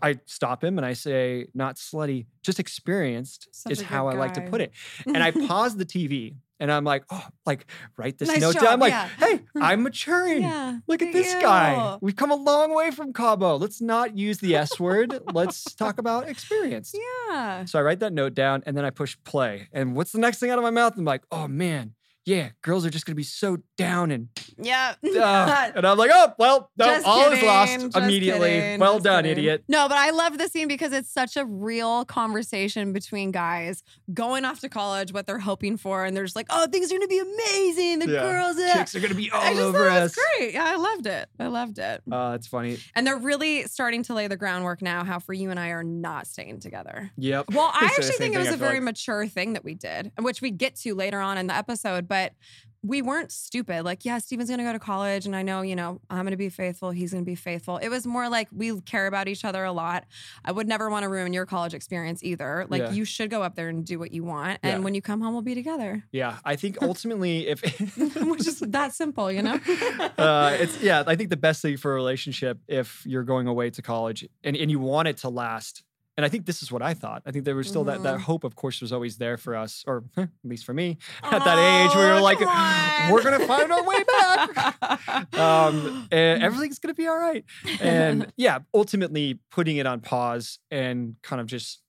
[0.03, 4.35] I stop him and I say, not slutty, just experienced Such is how I like
[4.35, 4.73] to put it.
[5.07, 8.63] And I pause the TV and I'm like, oh, like write this Nice note job,
[8.63, 8.73] down.
[8.75, 9.09] I'm like, yeah.
[9.19, 10.43] hey, I'm maturing.
[10.43, 10.79] Yeah.
[10.87, 11.99] Look at this guy.
[12.01, 13.57] We've come a long way from Cabo.
[13.57, 15.19] Let's not use the S word.
[15.33, 16.97] Let's talk about experienced.
[17.29, 17.65] Yeah.
[17.67, 19.69] So I write that note down and then I push play.
[19.73, 20.95] And what's the next thing out of my mouth?
[20.97, 21.95] I'm like, oh man,
[22.27, 24.95] yeah, girls are just gonna be so down and Yeah.
[25.05, 28.51] uh, and I'm like, oh well, no, Just all is lost immediately.
[28.51, 29.39] kidding, well done, kidding.
[29.45, 29.65] idiot.
[29.69, 34.45] No, but I love the scene because it's such a real conversation between guys going
[34.45, 37.07] off to college, what they're hoping for, and they're just like, "Oh, things are gonna
[37.07, 38.01] be amazing.
[38.01, 38.21] The Yeah.
[38.23, 40.15] girls, yeah." Chicks are gonna be all I just over us.
[40.39, 40.55] great.
[40.55, 41.29] Yeah, I loved it.
[41.39, 42.03] I loved it.
[42.11, 42.79] Uh, it's funny.
[42.97, 45.05] And they're really starting to lay the groundwork now.
[45.05, 47.13] How for you and I are not staying together.
[47.19, 47.47] Yep.
[47.53, 48.83] Well, I They say the actually think it was I a very like.
[48.83, 52.09] mature thing that we did, which we get to later on in the episode.
[52.09, 52.16] But
[52.83, 53.85] we weren't stupid.
[53.85, 56.51] Like, yeah, Stephen's gonna go to college, and I know, you know, I'm gonna be
[56.51, 56.91] faithful.
[56.93, 57.79] He's gonna be faithful.
[57.79, 60.05] It was more like we care about each other a lot.
[60.45, 62.65] I would never want to ruin your college experience either.
[62.69, 62.91] Like, Yeah.
[62.93, 64.85] you should go up there and do what you want, and Yeah.
[64.85, 66.05] when you come home, we'll be together.
[66.13, 67.61] Yeah, I think ultimately, if
[68.23, 69.55] which is that simple, you know.
[70.19, 73.71] uh, it's yeah, I think the best thing for a relationship if you're going away
[73.71, 75.83] to college and, and you want it to last
[76.17, 77.23] And I think this is what I thought.
[77.27, 78.23] I think there was still that that Mhm.
[78.23, 81.59] hope, of course, was always there for us, or at least for me, at that
[81.59, 83.13] age where you're Oh, like, on.
[83.13, 85.35] we're gonna find our way back.
[85.39, 87.45] um, and everything's gonna be all right.
[87.81, 91.83] And yeah, ultimately putting it on pause and kind of just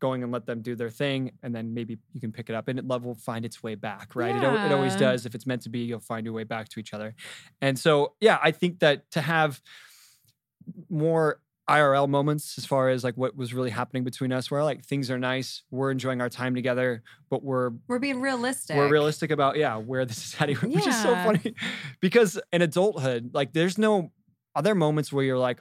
[0.00, 2.68] going and let them do their thing, and then maybe you can pick it up,
[2.68, 4.34] and love will find its way back, right?
[4.34, 5.26] It, it always does.
[5.26, 7.14] If it's meant to be, you'll find your way back to each other.
[7.60, 9.60] And so, yeah, I think that to have
[10.88, 11.40] more
[11.70, 15.10] IRL moments as far as like what was really happening between us, where like things
[15.10, 18.76] are nice, we're enjoying our time together, but we're We're being realistic.
[18.76, 21.54] we're realistic about yeah where this is heading, which is so funny
[22.00, 24.10] because in adulthood, like there's no
[24.56, 25.60] other moments where you're like,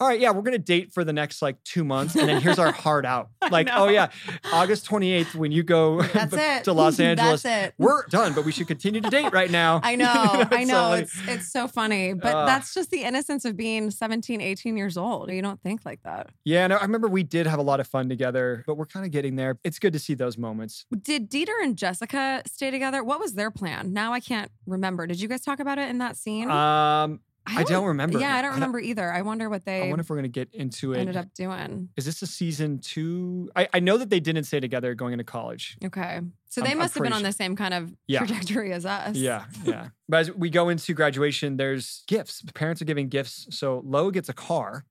[0.00, 2.58] all right, yeah, we're gonna date for the next like two months, and then here's
[2.58, 3.30] our heart out.
[3.50, 4.10] Like, oh yeah,
[4.52, 6.64] August 28th when you go That's it.
[6.64, 7.44] to Los Angeles,
[7.78, 9.80] we're done, but we should continue to date right now.
[9.82, 10.06] I know,
[10.50, 10.88] I so, know.
[10.90, 12.46] like, it's it's so funny, but Ugh.
[12.46, 15.32] that's just the innocence of being 17, 18 years old.
[15.32, 16.30] You don't think like that.
[16.44, 19.04] yeah, and I remember we did have a lot of fun together, but we're kind
[19.04, 19.58] of getting there.
[19.64, 20.86] It's good to see those moments.
[21.02, 23.02] Did Dieter and Jessica stay together?
[23.02, 23.92] What was their plan?
[23.92, 25.06] Now I can't remember.
[25.06, 26.50] Did you guys talk about it in that scene?
[26.50, 27.20] Um,
[27.56, 28.18] I don't remember.
[28.18, 29.12] Yeah, I I don't don't- remember either.
[29.12, 29.84] I wonder what they.
[29.86, 30.98] I wonder if we're gonna get into it.
[30.98, 31.88] ended up doing.
[31.96, 33.50] Is this a season two?
[33.56, 35.76] I, I know that they didn't stay together going into college.
[35.84, 36.20] Okay.
[36.50, 38.20] So I'm- they I'm must have been on the same kind of Yeah.
[38.20, 39.16] trajectory as us.
[39.16, 39.88] Yeah, yeah.
[40.08, 42.42] But as we go into graduation, there's gifts.
[42.54, 43.46] Parents are giving gifts.
[43.50, 44.84] So Lo gets a car.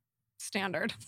[0.48, 0.94] Standard.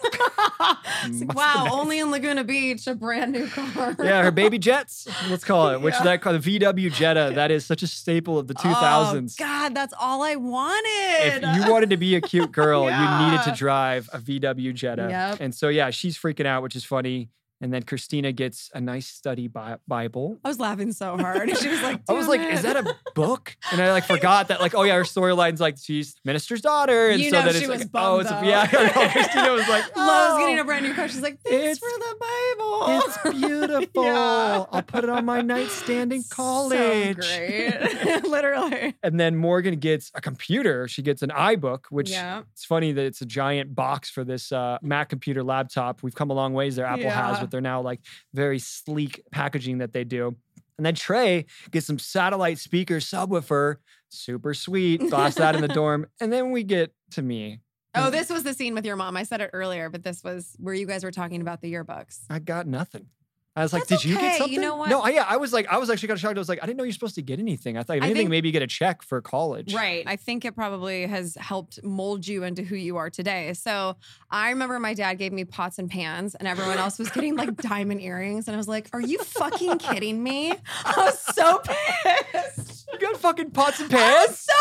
[1.12, 1.72] Like, wow, been.
[1.74, 3.96] only in Laguna Beach, a brand new car.
[4.04, 5.08] Yeah, her baby Jets.
[5.30, 5.80] Let's call it.
[5.82, 6.04] Which Yeah.
[6.04, 7.32] that called the VW Jetta.
[7.36, 9.38] That is such a staple of the 2000s.
[9.40, 11.44] Oh, God, that's all I wanted.
[11.46, 15.08] if you wanted to be a cute girl, you needed to drive a VW Jetta.
[15.10, 15.38] Yep.
[15.40, 17.30] And so yeah, she's freaking out, which is funny.
[17.62, 20.40] And then Christina gets a nice study Bi- Bible.
[20.46, 21.50] I was laughing so hard.
[21.60, 23.56] She was like, I was like, is that a book?
[23.72, 27.10] And I like forgot that, like, oh yeah, her storyline's like she's minister's daughter.
[27.10, 28.68] And You so know then she it's was like, bummed, oh, it's yeah.
[28.72, 29.10] I know.
[29.12, 31.10] Christina was like, oh, Love's getting a brand new car.
[31.10, 32.86] She's like, thanks It's- for the Bible.
[32.88, 34.04] It's beautiful.
[34.10, 34.66] Yeah.
[34.72, 36.78] I'll put it on my nightstand in college.
[36.78, 38.24] So great.
[38.24, 38.96] Literally.
[39.04, 40.88] And then Morgan gets a computer.
[40.88, 42.44] She gets an iBook, which Yeah.
[42.54, 46.04] it's funny that it's a giant box for this uh, Mac computer laptop.
[46.04, 46.86] We've come a long ways there.
[46.86, 47.44] Apple has Yeah.
[47.50, 48.02] With their now like
[48.34, 50.36] very sleek packaging that they do.
[50.78, 55.10] And then Trey gets some satellite speaker subwoofer, super sweet.
[55.10, 56.06] Toss that in the dorm.
[56.22, 57.60] And then we get to me.
[57.96, 59.18] Oh, this was the scene with your mom.
[59.18, 62.20] I said it earlier, but this was where you guys were talking about the yearbooks.
[62.30, 63.08] I got nothing.
[63.60, 64.26] I was like, That's "Did you okay.
[64.26, 64.90] get You something?" know what?
[64.90, 66.38] No, I, yeah, I was like, I was actually kind of shocked.
[66.38, 67.78] I was like, I didn't know you're supposed to get anything.
[67.78, 69.74] I thought, if I anything, think- maybe you get a check for college.
[69.74, 70.04] Right.
[70.08, 73.54] I think it probably has helped mold you into who you are today.
[73.54, 73.96] So
[74.32, 77.56] I remember my dad gave me pots and pans, and everyone else was getting like
[77.62, 78.48] diamond earrings.
[78.48, 80.52] And I was like, Are you fucking kidding me?
[80.86, 82.88] I was so pissed.
[82.92, 84.02] You got fucking pots and pans.
[84.04, 84.54] I was so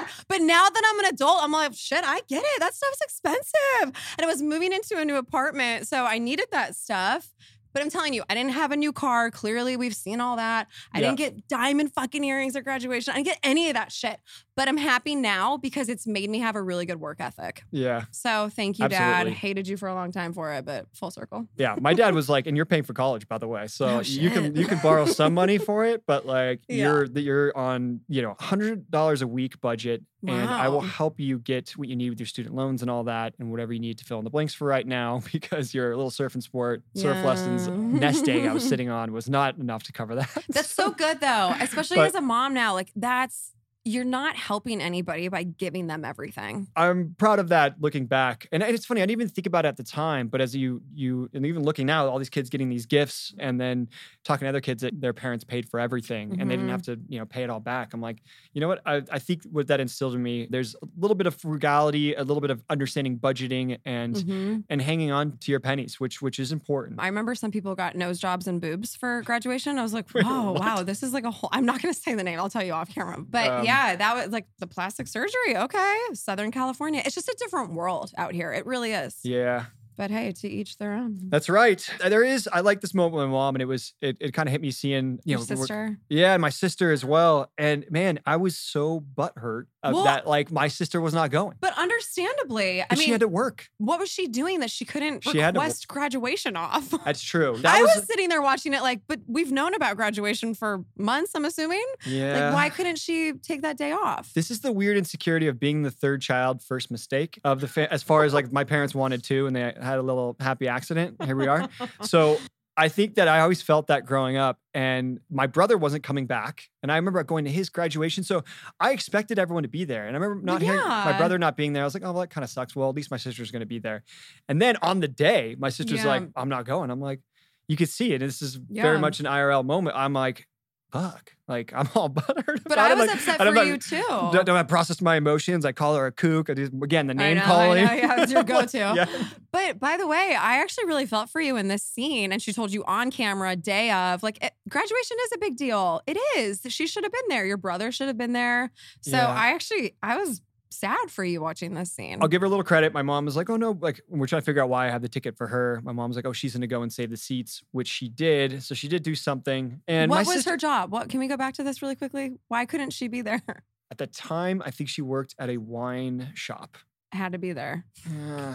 [0.00, 0.08] mad.
[0.28, 2.60] But now that I'm an adult, I'm like, shit, I get it.
[2.60, 3.82] That stuff's expensive.
[4.18, 5.88] And I was moving into a new apartment.
[5.88, 7.28] So I needed that stuff.
[7.72, 9.30] But I'm telling you, I didn't have a new car.
[9.30, 10.68] Clearly, we've seen all that.
[10.92, 11.06] I Yeah.
[11.06, 13.12] didn't get diamond fucking earrings at graduation.
[13.12, 14.20] I didn't get any of that shit.
[14.54, 17.62] But I'm happy now because it's made me have a really good work ethic.
[17.70, 19.26] Yeah, So thank you, Dad.
[19.28, 21.48] Hated you for a long time for it, but full circle.
[21.56, 21.74] yeah.
[21.80, 24.30] My dad was like, and you're paying for college, by the way, so Oh, you
[24.30, 26.84] can you can borrow some money for it, but like Yeah.
[26.84, 31.38] you're you're on you know hundred dollars a week budget, and I will help you
[31.38, 33.98] get what you need with your student loans and all that, and whatever you need
[33.98, 37.24] to fill in the blanks for right now, because your little surf and sport surf
[37.24, 37.74] lessons Yeah.
[37.74, 40.44] nest egg I was sitting on was not enough to cover that.
[40.50, 42.74] That's so good though, especially But- as a mom now.
[42.74, 43.52] Like that's
[43.84, 46.68] you're not helping anybody by giving them everything.
[46.76, 48.46] I'm proud of that looking back.
[48.52, 50.82] And it's funny, I didn't even think about it at the time, but as you
[50.94, 53.88] you and even looking now, all these kids getting these gifts and then
[54.24, 56.70] talking to other kids that their parents paid for everything and they didn't Mhm.
[56.70, 57.92] have to, you know, pay it all back.
[57.92, 58.82] I'm like, you know what?
[58.86, 62.22] I, I think what that instilled in me, there's a little bit of frugality, a
[62.22, 64.64] little bit of understanding budgeting and Mhm.
[64.70, 67.00] and hanging on to your pennies, which which is important.
[67.00, 69.78] I remember some people got nose jobs and boobs for graduation.
[69.78, 70.60] I was like, Wait, whoa, what?
[70.60, 71.50] wow, this is like a whole.
[71.52, 72.38] I'm not going to say the name.
[72.38, 73.18] I'll tell you off camera.
[73.20, 75.56] But Um, yeah, that was like the plastic surgery.
[75.56, 77.02] Okay, Southern California.
[77.04, 78.52] It's just a different world out here.
[78.52, 79.18] It really is.
[79.22, 79.66] yeah.
[79.96, 81.18] But hey, to each their own.
[81.28, 81.86] That's right.
[82.02, 82.48] Uh, There is.
[82.52, 83.94] I like this moment with my mom, and it was.
[84.00, 85.20] It, it kind of hit me seeing.
[85.24, 85.98] You Your know, sister.
[86.08, 87.50] Yeah, and my sister as well.
[87.58, 90.26] And man, I was so butthurt of Well- that.
[90.26, 91.56] Like my sister was not going.
[91.60, 93.68] But understandably, I mean, she had to work.
[93.78, 96.90] what was she doing that she couldn't She request graduation off?
[97.04, 97.58] That's true.
[97.62, 100.84] That I was, was, sitting there watching it, like, but we've known about graduation for
[100.96, 101.32] months.
[101.34, 101.84] I'm assuming.
[102.06, 102.46] yeah.
[102.46, 104.32] Like, why couldn't she take that day off?
[104.34, 107.92] This is the weird insecurity of being the third child, first mistake of the fa-
[107.92, 111.22] as far as like my parents wanted to, and they had a little happy accident.
[111.24, 111.68] Here we are.
[112.02, 112.38] So
[112.74, 116.64] I think that I always felt that growing up, and my brother wasn't coming back.
[116.82, 118.24] And I remember going to his graduation.
[118.24, 118.44] So
[118.80, 120.06] I expected everyone to be there.
[120.06, 121.82] And I remember not hearing my brother not being there.
[121.82, 122.74] I was like, oh, well, that kind of sucks.
[122.74, 124.02] Well, at least my sister's going to be there.
[124.48, 126.06] And then on the day, my sister's Yeah.
[126.08, 126.90] like, I'm not going.
[126.90, 127.20] I'm like,
[127.68, 128.18] you could see it.
[128.20, 129.94] This is very much an IRL moment.
[129.96, 130.46] I'm like,
[130.92, 131.32] fuck.
[131.48, 132.62] Like, I'm all buttered.
[132.64, 134.02] But I was Like, upset for you too.
[134.08, 135.64] Don't, don't I process my emotions.
[135.64, 136.48] I call her a kook.
[136.50, 137.84] I just, again, the I name know, I calling.
[137.84, 137.92] know.
[137.92, 138.78] Yeah, it's your go-to.
[138.78, 139.06] yeah.
[139.50, 142.32] But by the way, I actually really felt for you in this scene.
[142.32, 146.00] And she told you on camera, day of, like, it, graduation is a big deal.
[146.06, 146.60] It is.
[146.68, 147.44] She should have been there.
[147.44, 148.70] Your brother should have been there.
[149.00, 149.26] So Yeah.
[149.28, 150.40] I actually, I was
[150.72, 152.18] sad for you watching this scene.
[152.20, 152.92] I'll give her a little credit.
[152.92, 155.02] My mom was like, "Oh no!" Like we're trying to figure out why I have
[155.02, 155.80] the ticket for her.
[155.84, 158.08] My mom was like, "Oh, she's going to go and save the seats," which she
[158.08, 158.62] did.
[158.62, 159.80] So she did do something.
[159.86, 160.92] And what was sister, her job?
[160.92, 162.32] What can we go back to this really quickly?
[162.48, 163.42] Why couldn't she be there?
[163.92, 166.78] at the time, I think she worked at a wine shop.
[167.12, 167.84] Had to be there.
[168.08, 168.54] Uh,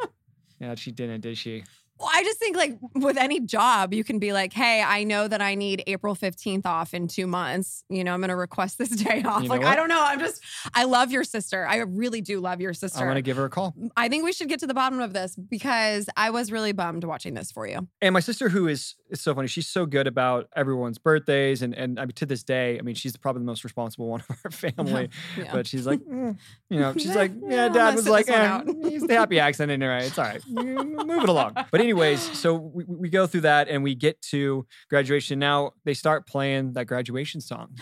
[0.60, 1.64] yeah, she didn't, did she?
[1.98, 5.28] Well, I just think like with any job, you can be like, hey, I know
[5.28, 7.84] that I need April 15th off in two months.
[7.88, 9.42] You know, I'm going to request this day off.
[9.42, 9.72] You know like, what?
[9.72, 10.02] I don't know.
[10.02, 10.42] I'm just,
[10.74, 11.66] I love your sister.
[11.66, 13.02] I really do love your sister.
[13.02, 13.74] I want to give her a call.
[13.96, 17.04] I think we should get to the bottom of this because I was really bummed
[17.04, 17.88] watching this for you.
[18.00, 21.74] And my sister, who is it's so funny, she's so good about everyone's birthdays, and
[21.74, 24.36] and I mean to this day, I mean she's probably the most responsible one of
[24.44, 25.10] our family.
[25.38, 25.52] Yeah.
[25.52, 26.36] But she's like, mm,
[26.68, 30.04] you know, she's like, yeah, yeah, dad was like, eh, he's the happy it, right?
[30.04, 30.42] It's all right.
[30.48, 31.54] Move it along.
[31.70, 35.38] But anyways, so we, we go through that and we get to graduation.
[35.38, 37.76] Now they start playing that graduation song.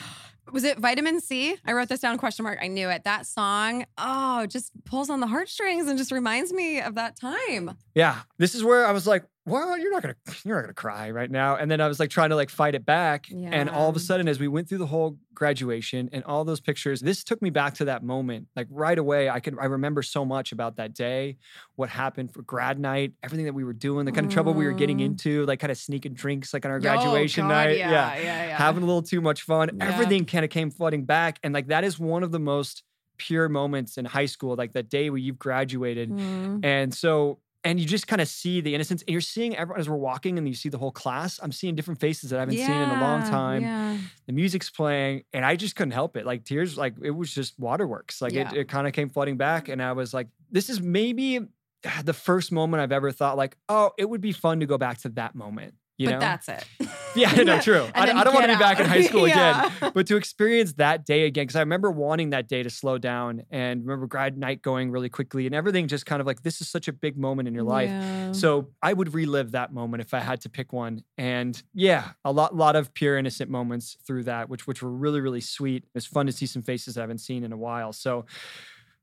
[0.53, 1.57] Was it vitamin C?
[1.64, 2.59] I wrote this down question mark.
[2.61, 3.05] I knew it.
[3.05, 7.77] That song, oh, just pulls on the heartstrings and just reminds me of that time.
[7.95, 11.11] Yeah, this is where I was like, well, you're not gonna you're not gonna cry
[11.11, 11.57] right now.
[11.57, 13.27] And then I was like trying to like fight it back.
[13.31, 16.61] And all of a sudden, as we went through the whole graduation and all those
[16.61, 18.49] pictures, this took me back to that moment.
[18.57, 21.37] Like right away, I could I remember so much about that day,
[21.77, 24.65] what happened for grad night, everything that we were doing, the kind of trouble we
[24.67, 25.05] were getting Mm.
[25.07, 27.79] into, like kind of sneaking drinks like on our Oh, graduation God, night.
[27.79, 28.57] Yeah, yeah, yeah.
[28.57, 29.71] Having a little too much fun.
[29.77, 29.89] Yeah.
[29.93, 31.39] Everything kind of came flooding back.
[31.43, 32.83] And like that is one of the most
[33.19, 36.11] pure moments in high school, like that day where you've graduated.
[36.11, 36.65] Mm.
[36.65, 39.88] And so, and you just kind of see the innocence, and you're seeing everyone as
[39.88, 41.40] we're walking, and you see the whole class.
[41.42, 43.62] I'm seeing different faces that I haven't seen in a long time.
[43.62, 43.98] Yeah.
[44.27, 46.27] The music's playing, and I just couldn't help it.
[46.27, 48.20] Like tears, like it was just waterworks.
[48.20, 48.50] Like Yeah.
[48.53, 51.40] it, it kind of came flooding back, and I was like, this is maybe
[52.05, 54.98] the first moment I've ever thought, like, oh, it would be fun to go back
[54.98, 55.74] to that moment.
[55.97, 56.21] You but know?
[56.21, 56.65] that's it.
[57.17, 57.87] Yeah, no, true.
[57.95, 59.67] I, I don't want to be back in high school Yeah.
[59.69, 62.99] again, but to experience that day again, because I remember wanting that day to slow
[62.99, 66.61] down and remember grad night going really quickly and everything just kind of like, this
[66.61, 67.89] is such a big moment in your life.
[67.89, 68.33] Yeah.
[68.33, 71.05] So I would relive that moment if I had to pick one.
[71.17, 75.21] And yeah, a lot, lot of pure innocent moments through that, which, which were really,
[75.21, 75.85] really sweet.
[75.85, 77.93] It was fun to see some faces I haven't seen in a while.
[77.93, 78.27] So,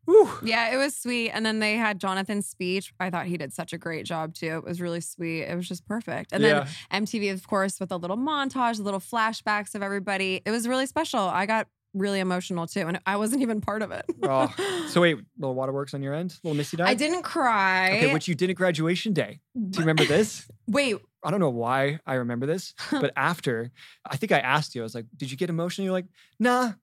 [0.06, 1.32] whew, Yeah, it was sweet.
[1.32, 2.94] And then they had Jonathan's speech.
[3.00, 4.58] I thought he did such a great job too.
[4.58, 5.44] It was really sweet.
[5.44, 6.32] It was just perfect.
[6.32, 6.68] And yeah.
[6.90, 10.42] then MTV, of course, with a little montage, little flashbacks of everybody.
[10.46, 11.22] It was really special.
[11.22, 12.88] I got really emotional too.
[12.88, 14.06] And I wasn't even part of it.
[14.24, 14.54] Oh,
[14.88, 16.90] so wait, little waterworks on your end, little misty dye.
[16.90, 17.98] I didn't cry.
[17.98, 19.40] Okay, which you did at graduation day.
[19.56, 20.50] Do you remember this?
[20.68, 23.72] Wait, I don't know why I remember this, but after,
[24.10, 26.08] I think I asked you, I was like, "Did you get emotional?" You're like,
[26.40, 26.74] "Nah."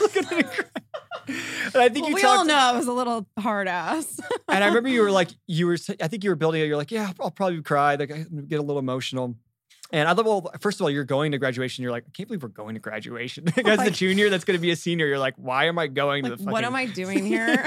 [0.00, 0.64] Look at me cry.
[1.74, 2.38] and I think well, you we talked.
[2.38, 4.20] all know I was a little hard ass.
[4.50, 5.76] And I remember you were like, you were.
[6.00, 6.66] I think you were building it.
[6.66, 7.96] You're like, "Yeah, I'll probably cry.
[7.96, 9.36] Like, I get a little emotional."
[9.90, 10.26] And I love.
[10.26, 11.82] Well, first of all, you're going to graduation.
[11.82, 13.44] You're like, I can't believe we're going to graduation.
[13.58, 15.06] Oh as the Like- junior, that's going to be a senior.
[15.06, 16.36] You're like, why am I going to the?
[16.36, 16.52] Fucking...
[16.52, 17.62] what am I doing here?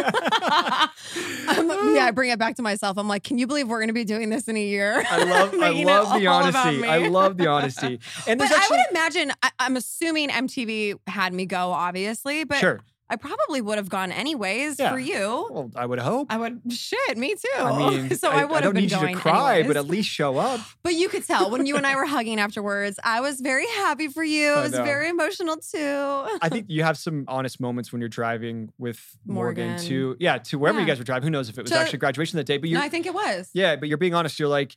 [1.93, 2.97] Yeah, I bring it back to myself.
[2.97, 5.03] I'm like, can you believe we're going to be doing this in a year?
[5.09, 5.53] I love.
[5.55, 6.85] I love the honesty.
[6.85, 7.99] I love the honesty.
[8.27, 12.57] And But actually, I would imagine, I, I'm assuming MTV had me go, obviously, but
[12.57, 12.81] sure.
[13.11, 14.91] I probably would have gone anyways Yeah.
[14.91, 15.47] for you.
[15.51, 16.27] Well, I would hope.
[16.31, 17.49] I would, shit, me too.
[17.61, 19.53] I mean, so I, I, would I have don't been need you going to cry,
[19.59, 19.67] anyways.
[19.67, 20.61] but at least show up.
[20.83, 24.07] But you could tell when you and I were hugging afterwards, I was very happy
[24.07, 24.51] for you.
[24.53, 24.83] I was know.
[24.83, 26.37] very emotional too.
[26.41, 29.85] I think you have some honest moments when you're driving with Morgan, Morgan.
[29.87, 31.23] to yeah to wherever you guys were driving.
[31.23, 32.57] Who knows if it was To- actually graduation that day?
[32.57, 33.49] But you're No, I think it was.
[33.53, 34.39] yeah, but you're being honest.
[34.39, 34.75] You're like.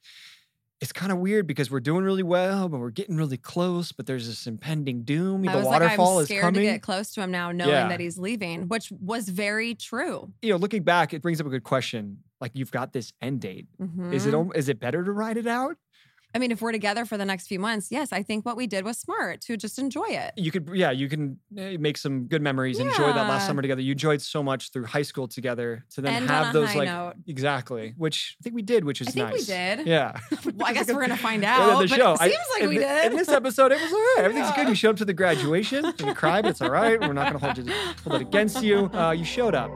[0.85, 3.91] It's kind of weird because we're doing really well, but we're getting really close.
[3.91, 5.49] But there's this impending doom.
[5.49, 6.61] I the was like, waterfall I'm is scared coming.
[6.61, 7.89] to get close to him now, knowing Yeah.
[7.89, 10.31] that he's leaving, which was very true.
[10.43, 12.19] you know, looking back, it brings up a good question.
[12.39, 13.67] Like you've got this end date.
[14.13, 14.49] Is it Mhm.
[14.49, 15.79] al- is it better to ride it out?
[16.35, 18.67] I mean, if we're together for the next few months, yes, I think what we
[18.67, 20.33] did was smart to just enjoy it.
[20.37, 22.81] You could yeah, you can eh, make some good memories.
[22.81, 23.81] Enjoy that last summer together.
[23.83, 27.15] You enjoyed so much through high school together to then End have those like note.
[27.29, 29.25] exactly, which I think we did, which is nice.
[29.27, 29.45] I think we
[29.85, 29.87] did.
[29.87, 30.19] Yeah.
[30.57, 31.81] Well, I guess we're gonna find Yeah, out.
[31.83, 32.17] the but show.
[32.19, 33.13] I- seems like in we did.
[33.13, 34.17] In this episode, it was all right.
[34.25, 34.69] Everything's good.
[34.69, 35.85] You showed up to the graduation.
[35.85, 37.01] and You cried, but it's all right.
[37.01, 38.91] We're not going to hold you hold it against you.
[38.93, 39.71] Uh, you showed up.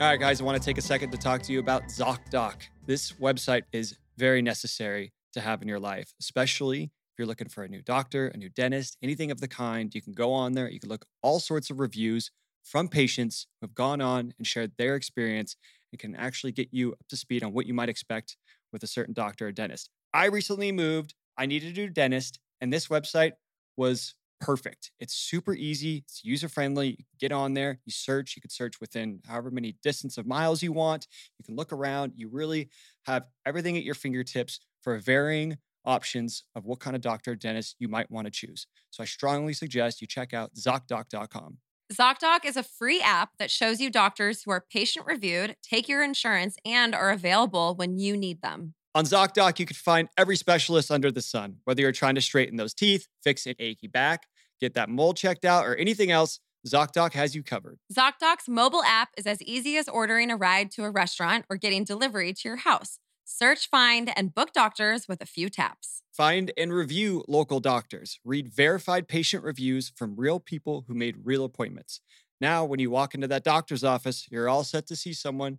[0.00, 2.54] All right, guys, I want to take a second to talk to you about ZocDoc.
[2.84, 7.62] This website is very necessary to have in your life, especially if you're looking for
[7.62, 9.94] a new doctor, a new dentist, anything of the kind.
[9.94, 12.32] You can go on there, you can look all sorts of reviews
[12.64, 15.54] from patients who have gone on and shared their experience
[15.92, 18.36] and can actually get you up to speed on what you might expect
[18.72, 19.90] with a certain doctor or dentist.
[20.12, 23.34] I recently moved, I needed a new dentist, and this website
[23.76, 24.90] was perfect.
[25.00, 26.90] It's super easy, it's user friendly.
[26.90, 30.26] You can get on there, you search, you can search within however many distance of
[30.26, 31.06] miles you want.
[31.38, 32.12] You can look around.
[32.16, 32.68] You really
[33.06, 37.76] have everything at your fingertips for varying options of what kind of doctor or dentist
[37.78, 38.66] you might want to choose.
[38.90, 41.58] So I strongly suggest you check out ZocDoc.com.
[41.92, 46.02] ZocDoc is a free app that shows you doctors who are patient reviewed, take your
[46.02, 48.74] insurance, and are available when you need them.
[48.94, 52.56] On ZocDoc, you can find every specialist under the sun, whether you're trying to straighten
[52.56, 54.22] those teeth, fix an achy back,
[54.60, 56.40] get that mole checked out, or anything else.
[56.66, 57.78] ZocDoc has you covered.
[57.92, 61.84] ZocDoc's mobile app is as easy as ordering a ride to a restaurant or getting
[61.84, 62.98] delivery to your house.
[63.26, 66.02] Search, find, and book doctors with a few taps.
[66.12, 68.18] Find and review local doctors.
[68.24, 72.00] Read verified patient reviews from real people who made real appointments.
[72.40, 75.58] Now, when you walk into that doctor's office, you're all set to see someone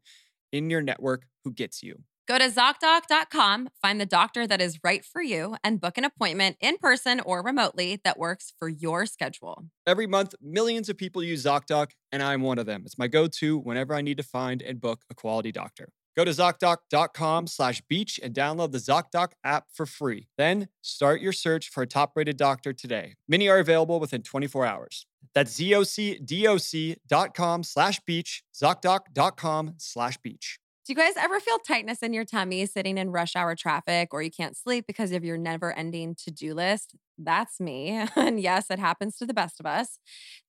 [0.51, 2.03] in your network who gets you.
[2.27, 6.57] Go to ZocDoc.com, find the doctor that is right for you, and book an appointment
[6.59, 9.65] in person or remotely that works for your schedule.
[9.85, 12.81] Every month, millions of people use ZocDoc, and I'm one of them.
[12.83, 15.89] It's my go-to whenever I need to find and book a quality doctor.
[16.15, 20.27] Go to ZocDoc.com slash beach and download the ZocDoc app for free.
[20.35, 23.13] Then start your search for a top-rated doctor today.
[23.27, 25.05] Many are available within 24 hours.
[25.35, 30.59] That's ZocDoc.com slash beach, ZocDoc.com slash beach.
[30.85, 34.21] Do you guys ever feel tightness in your tummy sitting in rush hour traffic or
[34.21, 36.95] you can't sleep because of your never ending to do list?
[37.17, 38.05] That's me.
[38.15, 39.97] And yes, it happens to the best of us.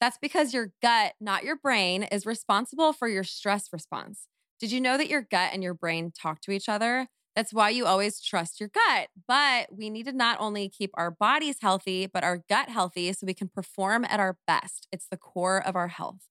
[0.01, 4.29] That's because your gut, not your brain, is responsible for your stress response.
[4.61, 7.09] Did you know that your gut and your brain talk to each other?
[7.35, 9.09] That's why you always trust your gut.
[9.29, 13.27] But we need to not only keep our bodies healthy, but our gut healthy so
[13.27, 14.87] we can perform at our best.
[14.93, 16.29] It's the core of our health.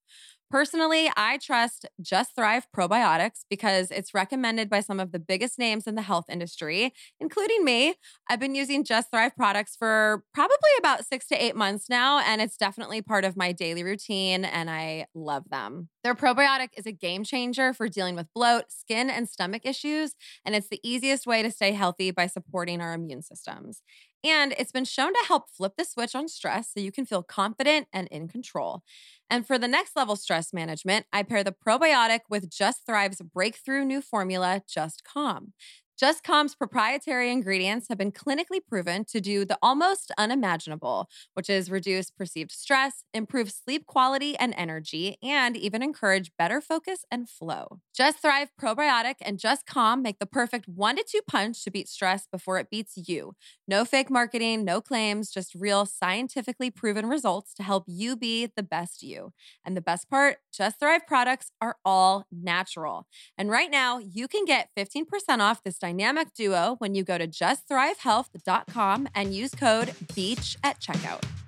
[0.52, 5.88] Personally, I trust Just Thrive probiotics because it's recommended by some of the biggest names
[5.88, 7.96] in the health industry, including me.
[8.30, 12.42] I've been using Just Thrive products for probably about six to eight months now, and
[12.42, 15.90] it's definitely part of my daily routine, and I love them.
[16.04, 20.14] Their probiotic is a game changer for dealing with bloat, skin, and stomach issues,
[20.46, 23.82] and it's the easiest way to stay healthy by supporting our immune systems.
[24.24, 27.22] And it's been shown to help flip the switch on stress so you can feel
[27.22, 28.82] confident and in control.
[29.30, 33.84] And for the next level stress management, I pair the probiotic with Just Thrive's breakthrough
[33.84, 35.54] new formula, Just Calm.
[35.98, 41.72] Just Calm's proprietary ingredients have been clinically proven to do the almost unimaginable, which is
[41.72, 47.80] reduce perceived stress, improve sleep quality and energy, and even encourage better focus and flow.
[47.96, 51.88] Just Thrive Probiotic and Just Calm make the perfect one to two punch to beat
[51.88, 53.34] stress before it beats you.
[53.66, 58.64] No fake marketing, no claims, just real scientifically proven results to help you be the
[58.64, 59.32] best you.
[59.64, 63.08] And the best part Just Thrive products are all natural.
[63.38, 67.28] And right now, you can get 15% off this dynamic duo when you go to
[67.28, 71.45] justthrivehealth.com and use code BEACH at checkout.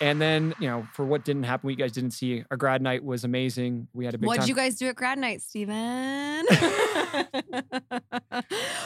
[0.00, 2.80] And then, you know, for what didn't happen, what you guys didn't see, our grad
[2.80, 3.86] night was amazing.
[3.92, 4.48] We had a big What'd time.
[4.48, 6.46] you guys do at grad night, Stephen?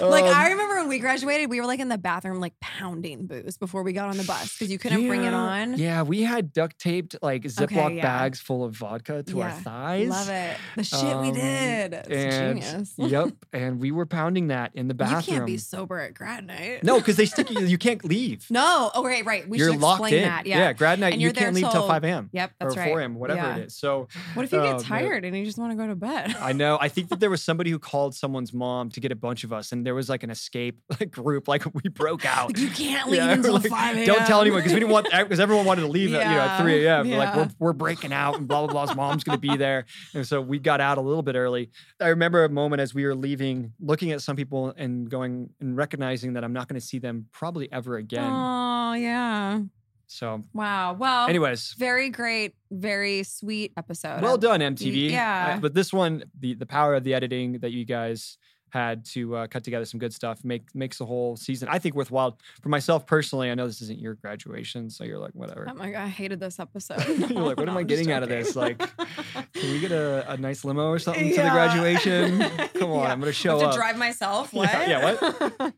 [0.00, 3.26] like Um, I remember when we graduated, we were like in the bathroom, like pounding
[3.26, 5.78] booze before we got on the bus because you couldn't bring it on.
[5.78, 8.02] Yeah, we had duct taped like Ziploc Okay, yeah.
[8.02, 10.08] bags full of vodka to our thighs.
[10.08, 10.56] Love it.
[10.76, 11.94] The shit we Um, did.
[11.94, 12.92] It's and genius.
[12.98, 15.20] yep, and we were pounding that in the bathroom.
[15.20, 16.82] You can't be sober at grad night.
[16.82, 17.60] no, because they stick you.
[17.60, 18.46] You can't leave.
[18.50, 18.90] No.
[18.94, 19.48] Oh, right, right.
[19.48, 20.28] We you're should locked explain in.
[20.28, 20.46] that.
[20.46, 20.72] Yeah.
[20.72, 21.03] grad night.
[21.12, 22.30] And you can't leave till till- five a.m.
[22.32, 22.88] Yep, that's or right.
[22.88, 23.14] four a.m.
[23.14, 23.56] Whatever Yeah.
[23.56, 23.76] it is.
[23.76, 25.94] So What if you Oh, get um, tired and you just want to go to
[25.94, 26.34] bed?
[26.40, 26.78] I know.
[26.80, 29.52] I think that there was somebody who called someone's mom to get a bunch of
[29.52, 31.48] us, and there was like an escape like, group.
[31.48, 32.48] Like we broke out.
[32.48, 34.06] Like, you can't leave Yeah, until like, 5 a.m.
[34.06, 36.40] Don't tell anyone because we didn't want because everyone wanted to leave at you know
[36.40, 37.10] at Yeah, 3 a.m.
[37.10, 39.84] We're Like we're, we're breaking out and blah blah blah's mom's gonna be there.
[40.14, 41.70] And so we got out a little bit early.
[42.00, 45.76] I remember a moment as we were leaving, looking at some people and going and
[45.76, 48.30] recognizing that I'm not gonna see them probably ever again.
[48.30, 49.60] Oh, yeah.
[50.06, 50.94] So Wow.
[50.94, 51.74] Well, anyways.
[51.78, 54.22] very great, very sweet episode.
[54.22, 55.10] Well done, MTV.
[55.10, 55.54] Yeah.
[55.56, 58.38] Uh, but this one, the the power of the editing that you guys
[58.74, 60.44] had to uh, cut together some good stuff.
[60.44, 63.48] Make makes the whole season I think worthwhile for myself personally.
[63.50, 65.66] I know this isn't your graduation, so you're like whatever.
[65.70, 67.02] Oh my god, I hated this episode.
[67.08, 68.56] you're like, what am No, I I'm just getting out of this?
[68.56, 72.40] Like, can we get a, a nice limo or something to the graduation?
[72.74, 73.12] Come on, Yeah.
[73.12, 73.72] I'm gonna show have up.
[73.74, 74.52] to drive myself.
[74.52, 74.68] What?
[74.72, 75.14] Yeah, yeah,
[75.60, 75.74] what?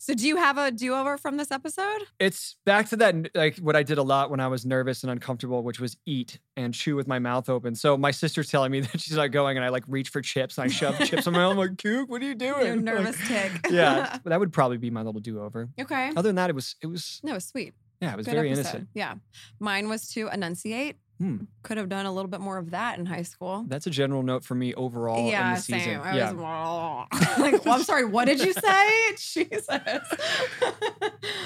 [0.00, 2.00] so, do you have a do-over from this episode?
[2.18, 5.12] It's back to that, like what I did a lot when I was nervous and
[5.12, 7.76] uncomfortable, which was eat and chew with my mouth open.
[7.76, 10.58] So my sister's telling me that she's not going, and I like reach for chips
[10.58, 11.52] and I shove chips in my mouth.
[11.52, 12.66] I'm like, Cook, what are you doing?
[12.66, 13.66] Your nervous Like, tick.
[13.72, 15.68] yeah, but that would probably be my little do-over.
[15.80, 16.08] Okay.
[16.16, 17.74] Other than that, it was it was No, it was sweet.
[18.00, 18.60] yeah, it was Good very episode.
[18.68, 18.88] innocent.
[18.94, 19.14] Yeah.
[19.60, 20.96] Mine was to enunciate.
[21.18, 21.36] Hmm.
[21.62, 23.66] Could have done a little bit more of that in high school.
[23.68, 25.80] That's a general note for me overall yeah, in the season.
[25.80, 26.00] same.
[26.02, 26.32] I yeah.
[26.32, 28.06] was like, well, I'm sorry.
[28.06, 29.12] What did you say?
[29.18, 29.68] Jesus.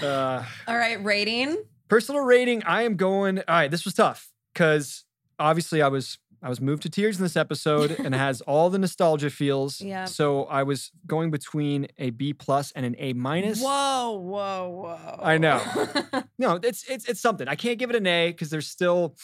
[0.03, 1.57] Uh, All right, rating.
[1.88, 3.38] personal rating, I am going.
[3.38, 5.05] All right, this was tough because
[5.38, 8.68] obviously I was I was moved to tears in this episode and it has all
[8.68, 9.80] the nostalgia feels.
[9.95, 10.05] Yeah.
[10.07, 13.61] So I was going between a B plus and an A minus.
[13.61, 15.20] Whoa, whoa, whoa.
[15.22, 15.61] I know.
[16.38, 17.47] No, it's it's it's something.
[17.49, 19.14] I can't give it an A because there's still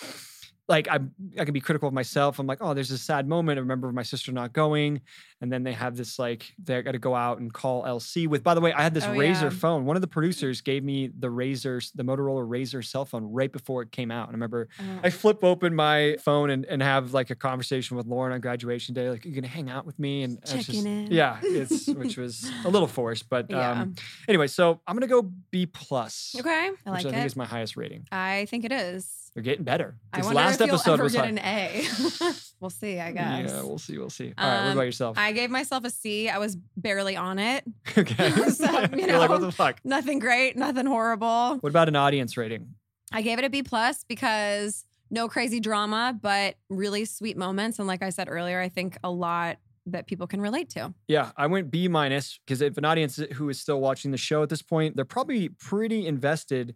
[0.71, 2.39] like I'm I can be critical of myself.
[2.39, 3.59] I'm like, oh, there's this sad moment.
[3.59, 5.01] I remember my sister not going,
[5.43, 8.43] and then they have this like they got to go out and call LC with.
[8.43, 9.49] By the way, I had this Oh, Razr yeah.
[9.51, 9.85] phone.
[9.85, 13.83] One of the producers gave me the Razr, the Motorola Razr cell phone right before
[13.83, 14.29] it came out.
[14.29, 14.85] And I remember Oh.
[15.03, 18.95] I flip open my phone and, and have like a conversation with Lauren on graduation
[18.95, 19.11] day.
[19.11, 21.09] Like, you're gonna hang out with me and Checking just- in.
[21.11, 23.83] Yeah, it's which was a little forced, but Yeah.
[23.83, 23.97] um,
[24.29, 24.47] anyway.
[24.47, 27.13] So I'm gonna go B plus Okay, I which like I it.
[27.13, 28.07] think is my highest rating.
[28.13, 29.09] I think it is.
[29.35, 29.95] They're getting better.
[30.15, 31.29] This last episode was get high.
[31.29, 31.87] an A.
[32.61, 33.51] we'll see, I guess.
[33.51, 33.97] Yeah, we'll see.
[33.97, 34.33] We'll see.
[34.37, 35.17] All right, what Um, about yourself?
[35.19, 36.29] I gave myself a C.
[36.29, 37.63] I was barely on it.
[37.99, 38.31] okay.
[38.51, 39.79] so, you You're like, what the fuck?
[39.85, 41.59] Nothing great, nothing horrible.
[41.61, 42.75] What about an audience rating?
[43.13, 47.79] I gave it a B plus because no crazy drama, but really sweet moments.
[47.79, 50.93] And like I said earlier, I think a lot that people can relate to.
[51.09, 54.43] Yeah, I went B minus because if an audience who is still watching the show
[54.43, 56.75] at this point, they're probably pretty invested,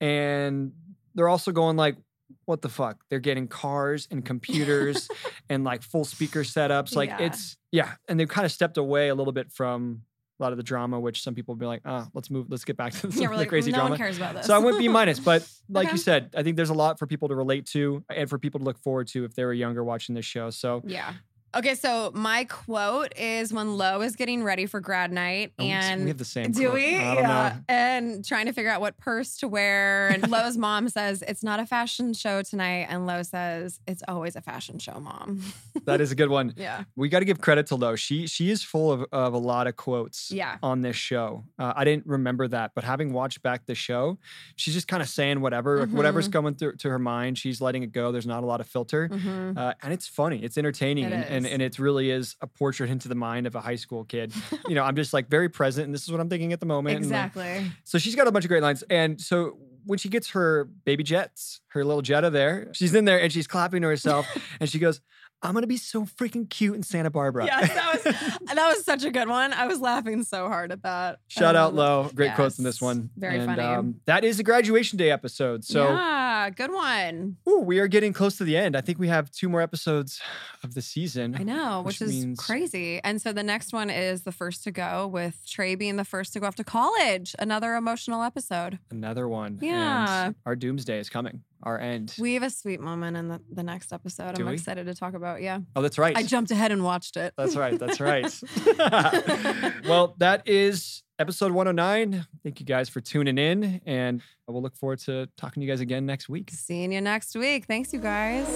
[0.00, 0.72] and
[1.16, 1.96] they're also going like,
[2.44, 5.08] "What the fuck?" They're getting cars and computers
[5.50, 6.94] and like full speaker setups.
[6.94, 7.22] Like Yeah.
[7.26, 10.02] it's yeah, and they've kind of stepped away a little bit from
[10.38, 12.64] a lot of the drama, which some people will be like, "Ah, let's move, let's
[12.64, 14.46] get back to some yeah, the like, crazy no drama." one cares about this.
[14.46, 15.92] So I went B minus, but like Okay.
[15.92, 18.60] you said, I think there's a lot for people to relate to and for people
[18.60, 20.50] to look forward to if they were younger watching this show.
[20.50, 21.14] So Yeah.
[21.54, 26.02] Okay, so my quote is when Lo is getting ready for grad night Oh, and
[26.02, 26.52] we have the same.
[26.52, 26.74] do quote.
[26.74, 26.96] we?
[26.96, 27.48] I don't yeah.
[27.56, 27.60] know.
[27.68, 30.08] And trying to figure out what purse to wear.
[30.08, 32.88] And Lo's mom says, It's not a fashion show tonight.
[32.90, 35.40] And Lo says, It's always a fashion show, mom.
[35.84, 36.52] That is a good one.
[36.56, 36.82] yeah.
[36.96, 37.94] We got to give credit to Lo.
[37.96, 40.56] She she is full of, of a lot of quotes Yeah.
[40.62, 41.44] on this show.
[41.60, 44.18] Uh, I didn't remember that, but having watched back the show,
[44.56, 46.32] she's just kind of saying whatever, like, whatever's Mhm.
[46.32, 47.38] coming through to her mind.
[47.38, 48.10] She's letting it go.
[48.10, 49.08] There's not a lot of filter.
[49.08, 49.56] Mhm.
[49.56, 50.42] Uh, and it's funny.
[50.42, 51.52] It's entertaining, It and, and is.
[51.52, 54.32] and it really is a portrait into the mind of a high school kid.
[54.68, 56.66] you know, I'm just like very present, and this is what I'm thinking at the
[56.66, 56.96] moment.
[56.96, 57.72] and, like, Exactly.
[57.84, 58.82] so she's got a bunch of great lines.
[58.90, 63.20] And so when she gets her baby jets, her little Jetta there, she's in there
[63.20, 64.26] and she's clapping to herself
[64.60, 65.00] and she goes,
[65.46, 67.46] I'm gonna be so freaking cute in Santa Barbara.
[67.46, 68.02] Yes, that was
[68.54, 69.52] that was such a good one.
[69.52, 71.20] I was laughing so hard at that.
[71.28, 72.10] Shout out Um, Lo.
[72.14, 73.10] Great quotes in this one.
[73.16, 73.62] very and, funny.
[73.62, 75.64] Um, that is the graduation day episode.
[75.64, 77.36] So yeah, good one.
[77.48, 78.76] ooh, we are getting close to the end.
[78.76, 80.20] I think we have two more episodes
[80.62, 81.36] of the season.
[81.38, 83.00] I know, Which which, is means- crazy.
[83.04, 86.32] And so the next one is the first to go with Trey being the first
[86.34, 87.34] to go off to college.
[87.38, 88.78] Another emotional episode.
[88.90, 89.58] Another one.
[89.62, 90.26] Yeah.
[90.26, 91.42] And our doomsday is coming.
[91.62, 92.14] Our end.
[92.18, 94.34] We have a sweet moment in the, the next episode.
[94.34, 94.54] Do I'm we?
[94.54, 95.42] excited to talk about.
[95.42, 95.60] Yeah.
[95.74, 96.16] oh, that's right.
[96.16, 97.32] I jumped ahead and watched it.
[97.36, 97.78] That's right.
[97.78, 98.32] That's right.
[99.88, 102.26] well, that is episode 109.
[102.42, 105.80] Thank you guys for tuning in, and we'll look forward to talking to you guys
[105.80, 106.50] again next week.
[106.52, 107.64] Seeing you next week.
[107.66, 108.46] Thanks, you guys.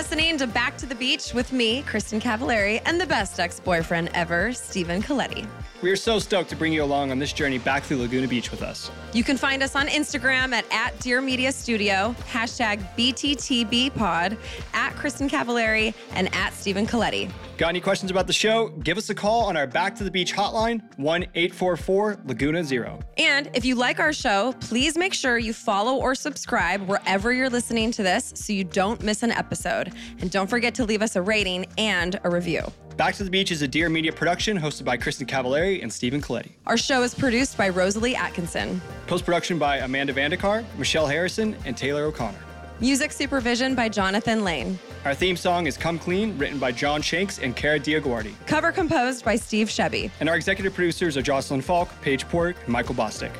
[0.00, 4.08] Listening to Back to the Beach with me, Kristin Cavallari, and the best ex boyfriend
[4.14, 5.46] ever, Stephen Colletti.
[5.82, 8.50] We are so stoked to bring you along on this journey back through Laguna Beach
[8.50, 8.90] with us.
[9.14, 14.36] You can find us on Instagram at, at Dear Media Studio, hashtag BTTBpod,
[14.74, 17.32] at Kristin Cavallari, and at Stephen Colletti.
[17.56, 18.68] Got any questions about the show?
[18.68, 23.00] Give us a call on our Back to the Beach hotline, 1 844 Laguna Zero.
[23.16, 27.50] And if you like our show, please make sure you follow or subscribe wherever you're
[27.50, 29.94] listening to this so you don't miss an episode.
[30.18, 32.64] And don't forget to leave us a rating and a review.
[32.96, 36.20] Back to the Beach is a Dear Media production hosted by Kristin Cavallari and Stephen
[36.20, 36.52] Colletti.
[36.66, 38.80] Our show is produced by Rosalie Atkinson.
[39.06, 42.38] Post production by Amanda Vandekar, Michelle Harrison, and Taylor O'Connor.
[42.78, 44.78] Music supervision by Jonathan Lane.
[45.04, 48.34] Our theme song is Come Clean, written by John Shanks and Kara DioGuardi.
[48.46, 50.10] Cover composed by Steve Shebby.
[50.20, 53.32] And our executive producers are Jocelyn Falk, Paige Port, and Michael Bostic.